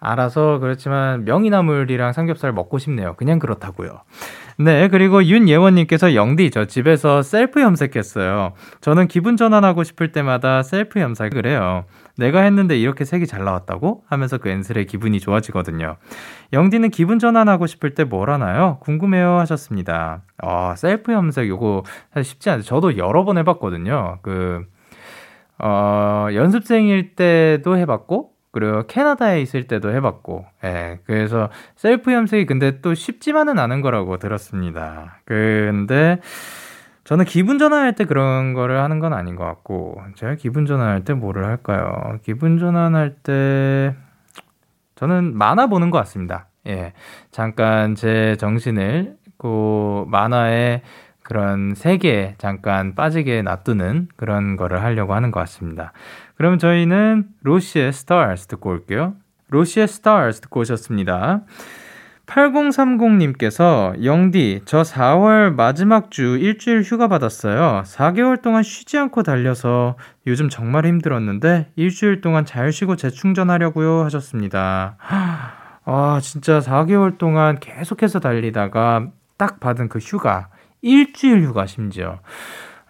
[0.00, 3.14] 알아서 그렇지만 명이나물이랑 삼겹살 먹고 싶네요.
[3.14, 4.00] 그냥 그렇다고요.
[4.62, 8.52] 네, 그리고 윤예원님께서 영디, 저 집에서 셀프 염색했어요.
[8.82, 11.86] 저는 기분 전환하고 싶을 때마다 셀프 염색을 해요.
[12.18, 14.04] 내가 했는데 이렇게 색이 잘 나왔다고?
[14.06, 15.96] 하면서 그 앤슬의 기분이 좋아지거든요.
[16.52, 18.76] 영디는 기분 전환하고 싶을 때 뭘 하나요?
[18.80, 20.24] 궁금해요 하셨습니다.
[20.36, 22.62] 아, 셀프 염색 요거 사실 쉽지 않아요.
[22.62, 24.18] 저도 여러 번 해봤거든요.
[24.20, 24.62] 그,
[25.58, 32.94] 어, 연습생일 때도 해봤고, 그리고 캐나다에 있을 때도 해봤고, 예, 그래서 셀프 염색이 근데 또
[32.94, 35.20] 쉽지만은 않은 거라고 들었습니다.
[35.24, 36.20] 근데
[37.04, 41.14] 저는 기분 전환할 때 그런 거를 하는 건 아닌 것 같고, 제가 기분 전환할 때
[41.14, 42.18] 뭐를 할까요?
[42.22, 43.94] 기분 전환할 때
[44.96, 46.48] 저는 만화 보는 것 같습니다.
[46.66, 46.92] 예,
[47.30, 50.82] 잠깐 제 정신을 그 만화에
[51.30, 55.92] 그런 세계에 잠깐 빠지게 놔두는 그런 거를 하려고 하는 것 같습니다.
[56.34, 59.14] 그럼 저희는 로시의 Stars 듣고 올게요.
[59.50, 61.42] 로시의 Stars 듣고 오셨습니다.
[62.26, 67.84] 8030님께서 영디 저 4월 마지막 주 일주일 휴가 받았어요.
[67.86, 74.96] 4개월 동안 쉬지 않고 달려서 요즘 정말 힘들었는데 일주일 동안 잘 쉬고 재충전하려고요 하셨습니다.
[75.84, 80.48] 아 진짜 4개월 동안 계속해서 달리다가 딱 받은 그 휴가
[80.82, 82.20] 일주일 휴가 심지어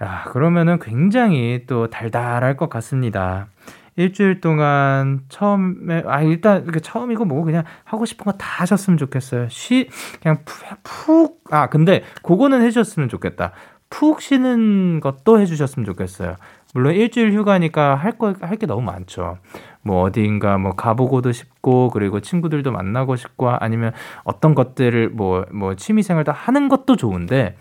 [0.03, 3.49] 야 그러면은 굉장히 또 달달할 것 같습니다.
[3.97, 9.49] 일주일 동안 처음에 아 일단 그 처음이고 뭐고 그냥 하고 싶은 거 다 하셨으면 좋겠어요.
[9.51, 9.89] 쉬
[10.23, 10.39] 그냥
[10.83, 13.53] 푹아 근데 그거는 해주셨으면 좋겠다.
[13.91, 16.37] 푹 쉬는 것도 해주셨으면 좋겠어요.
[16.73, 19.39] 물론 일주일 휴가니까 할 거 할 게 너무 많죠.
[19.83, 23.93] 뭐 어디인가 뭐 가보고도 싶고 그리고 친구들도 만나고 싶고 아니면
[24.25, 27.57] 어떤 것들을 뭐뭐 뭐 취미생활도 하는 것도 좋은데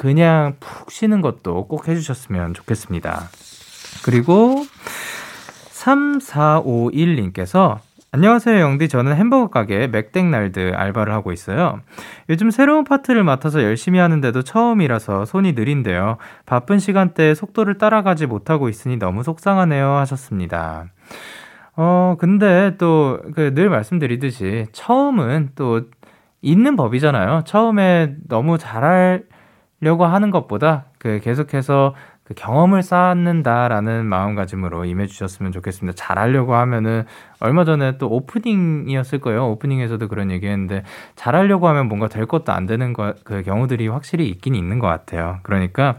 [0.00, 3.28] 그냥 푹 쉬는 것도 꼭 해주셨으면 좋겠습니다.
[4.02, 4.64] 그리고
[5.72, 7.80] 3451님께서
[8.10, 8.88] 안녕하세요, 영디.
[8.88, 11.80] 저는 햄버거 가게 맥땡날드 알바를 하고 있어요.
[12.30, 16.16] 요즘 새로운 파트를 맡아서 열심히 하는데도 처음이라서 손이 느린데요.
[16.46, 19.96] 바쁜 시간대에 속도를 따라가지 못하고 있으니 너무 속상하네요.
[19.96, 20.86] 하셨습니다.
[21.76, 25.82] 어, 근데 또, 그늘 말씀드리듯이 처음은 또
[26.40, 27.42] 있는 법이잖아요.
[27.44, 29.24] 처음에 너무 잘
[29.80, 35.96] 하려고 하는 것보다 그 계속해서 그 경험을 쌓는다라는 마음가짐으로 임해주셨으면 좋겠습니다.
[35.96, 37.04] 잘하려고 하면은
[37.40, 39.50] 얼마 전에 또 오프닝이었을 거예요.
[39.50, 40.84] 오프닝에서도 그런 얘기했는데
[41.16, 45.40] 잘하려고 하면 뭔가 될 것도 안 되는 거, 그 경우들이 확실히 있긴 있는 것 같아요.
[45.42, 45.96] 그러니까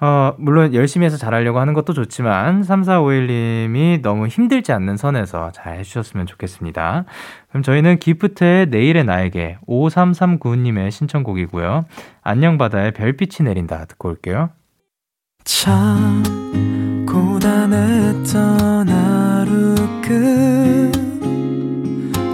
[0.00, 6.26] 어, 물론 열심히 해서 잘하려고 하는 것도 좋지만 3451님이 너무 힘들지 않는 선에서 잘 해주셨으면
[6.26, 7.04] 좋겠습니다.
[7.48, 11.86] 그럼 저희는 기프트의 내일의 나에게 5339님의 신청곡이고요.
[12.22, 14.50] 안녕바다의 별빛이 내린다 듣고 올게요.
[15.44, 16.22] 참
[17.06, 19.74] 고단했던 하루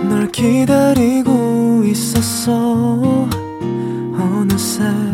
[0.08, 3.28] 끝널 기다리고 있었어
[4.18, 5.13] 어느새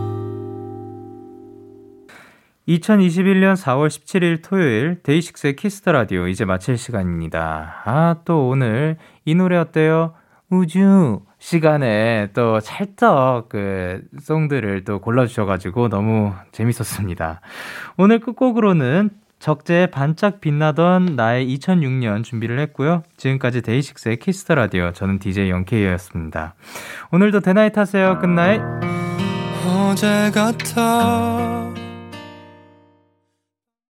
[2.67, 7.81] 2021년 4월 17일 토요일 데이식스의 Kiss the Radio 이제 마칠 시간입니다.
[7.85, 10.13] 아, 또 오늘 이 노래 어때요?
[10.49, 17.41] 우주 시간에 또 찰떡 그 song들을 또 골라주셔가지고 너무 재밌었습니다.
[17.97, 19.09] 오늘 끝곡으로는
[19.39, 23.01] 적재 반짝 빛나던 나의 2006년 준비를 했고요.
[23.17, 26.53] 지금까지 데이식스의 Kiss the Radio 저는 DJ 영케이였습니다.
[27.11, 28.19] 오늘도 데나잇 하세요.
[28.19, 28.61] Good night.
[29.65, 31.70] 어제 같아